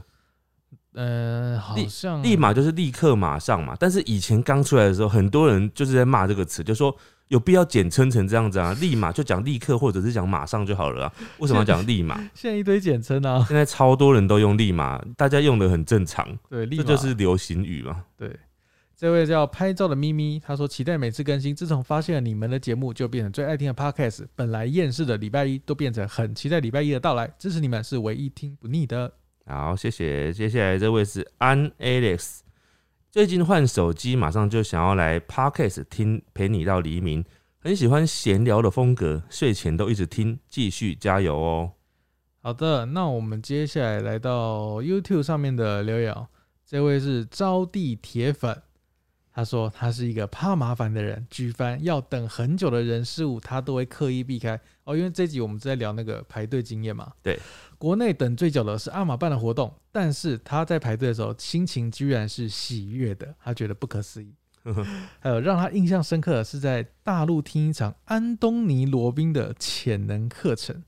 [0.93, 3.75] 呃，好像立马就是立刻马上嘛。
[3.79, 6.95] 但是以前刚出来的时候，很多人就是在骂这个词，就说
[7.29, 8.75] 有必要简称成这样子啊？
[8.79, 11.13] 立马就讲立刻，或者是讲马上就好了啊？
[11.39, 12.15] 为什么要讲立马？
[12.35, 18.03] 现在一堆简称啊，现在超多人都用立马，大家用的很正常，对，立这就是流行语嘛。
[18.15, 18.29] 对。
[19.03, 21.53] 这位叫拍照的咪咪，他说期待每次更新。
[21.53, 24.25] 自从发现了你们的节目，就变成最爱听的 podcast。
[24.33, 27.29] 本来厌世的礼拜一，都变成很期待礼拜一的到来。
[27.37, 29.11] 支持你们是唯一听不腻的。
[29.45, 30.31] 好，谢谢。
[30.31, 32.39] 接下来这位是安 Alex，
[33.11, 37.25] 最近换手机，马上就想要来 Podcast 听，陪你到黎明。
[37.59, 41.73] 很喜欢闲聊的风格，睡前都一直听，继续加油哦。
[42.41, 46.29] 好的，那我们接下来来到 YouTube 上面的留言哦。
[46.65, 48.61] 这位是招娣铁粉，
[49.33, 54.95] 他说他是一个怕麻烦的人，举凡要等很久的人事物，他都会刻意避开哦。
[54.95, 57.39] 因为这集我们是在聊那个排队经验嘛，对，
[57.79, 64.31] 国内等最久的是阿玛办的活动，但是他在排队的时候，心情居然是喜悦的，他觉得不可思议。
[65.19, 70.81] 还有让他印象深刻的是在大陆听一场安东尼罗宾的潜能课程。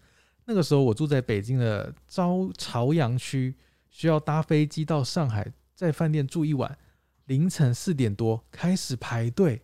[0.46, 3.56] 那个时候我住在北京的朝朝阳区，
[3.90, 6.78] 需要搭飞机到上海，在饭店住一晚。
[7.26, 9.64] 凌晨四点多开始排队，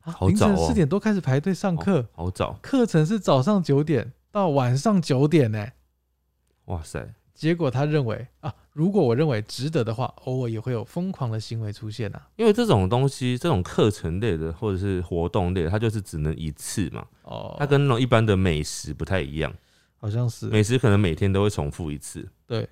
[0.00, 5.68] 啊凌晨四点多开始排队上课，好早，课程是早上九点到晚上九点呢、
[6.64, 7.14] 哇塞！
[7.32, 12.28] 结果他认为啊，如果我认为值得的话，偶尔也会有疯狂的行为出现啊。
[12.34, 19.54] 因为这种东西，这种课程类的或者是活动类的，它就是只能一次嘛，哦，它跟那种一般的美食不太一样。
[19.98, 22.28] 好像是美食可能每天都会重复一次。
[22.46, 22.68] 对，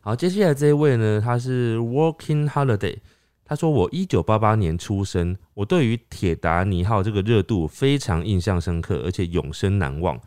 [0.00, 2.98] 好，接下来这一位呢，他是 Working Holiday。
[3.44, 10.18] 他说：“我一九八八年出生，我对于铁达尼号这个热度非常印象深刻，而且永生难忘。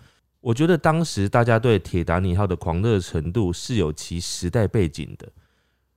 [0.41, 5.27] 我觉得当时大家对铁达尼号的狂热程度是有其时代背景的。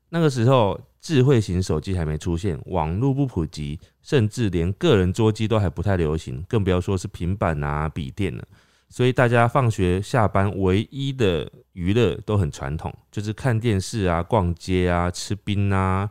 [0.09, 8.43] 那个时候，智慧型手机还没出现，网络不普及，甚至连个人桌机都还不太流行，更不要说是平板啊、笔电了。
[8.89, 16.09] 所以大家放学下班唯一的娱乐都很传统，就是看电视啊、逛街啊、吃冰啊、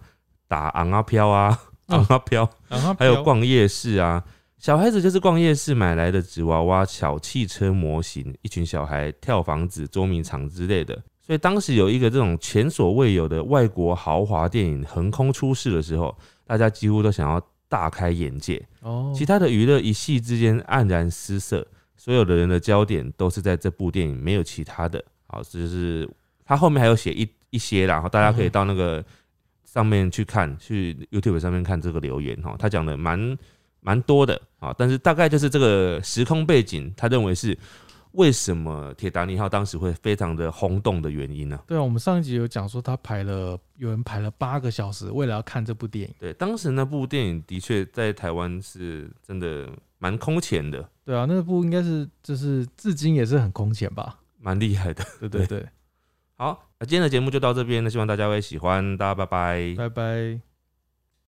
[0.47, 2.49] 打昂啊飘啊、哦昂啊飘，
[2.97, 4.23] 还有逛夜市啊。
[4.57, 10.99] 小孩子就是逛夜市买来的纸娃娃、小汽车模型，一群小孩跳房子、捉迷藏之类的。
[11.21, 17.39] 所以当时有一个这种前所未有的外国豪华电影横空出世的时候，大家几乎都想要
[17.69, 18.65] 大开眼界。
[18.81, 25.03] 哦，其他的娱乐一夕之间黯然失色，所有的人的焦点都是在这部电影，没有其他的。
[25.27, 26.09] 好，这就是
[26.43, 29.03] 他后面还有写一一些啦，然后大家可以到那个
[29.77, 33.37] 上面去看，去 YouTube 上面看这个留言哈，他讲的蛮
[33.79, 37.55] 蛮多的啊，但是大概就是这个时空背景，他认为是
[38.13, 46.15] 为什么铁达尼号当时会非常的轰动的原因呢、对啊，我们上一集有讲说他排了，有人排了八个小时，为了要看这部电影。
[46.17, 49.69] 对，当时那部电影的确在台湾是真的
[49.99, 54.17] 蛮空前的，对啊，那部应该是就是至今也是很空前吧？
[54.39, 55.05] 蛮厉害的。
[55.19, 55.67] 对对对，
[56.35, 59.73] 好，那今天的节目就到这边，那希望大家会喜欢，大家拜拜。
[59.77, 60.46] 拜拜。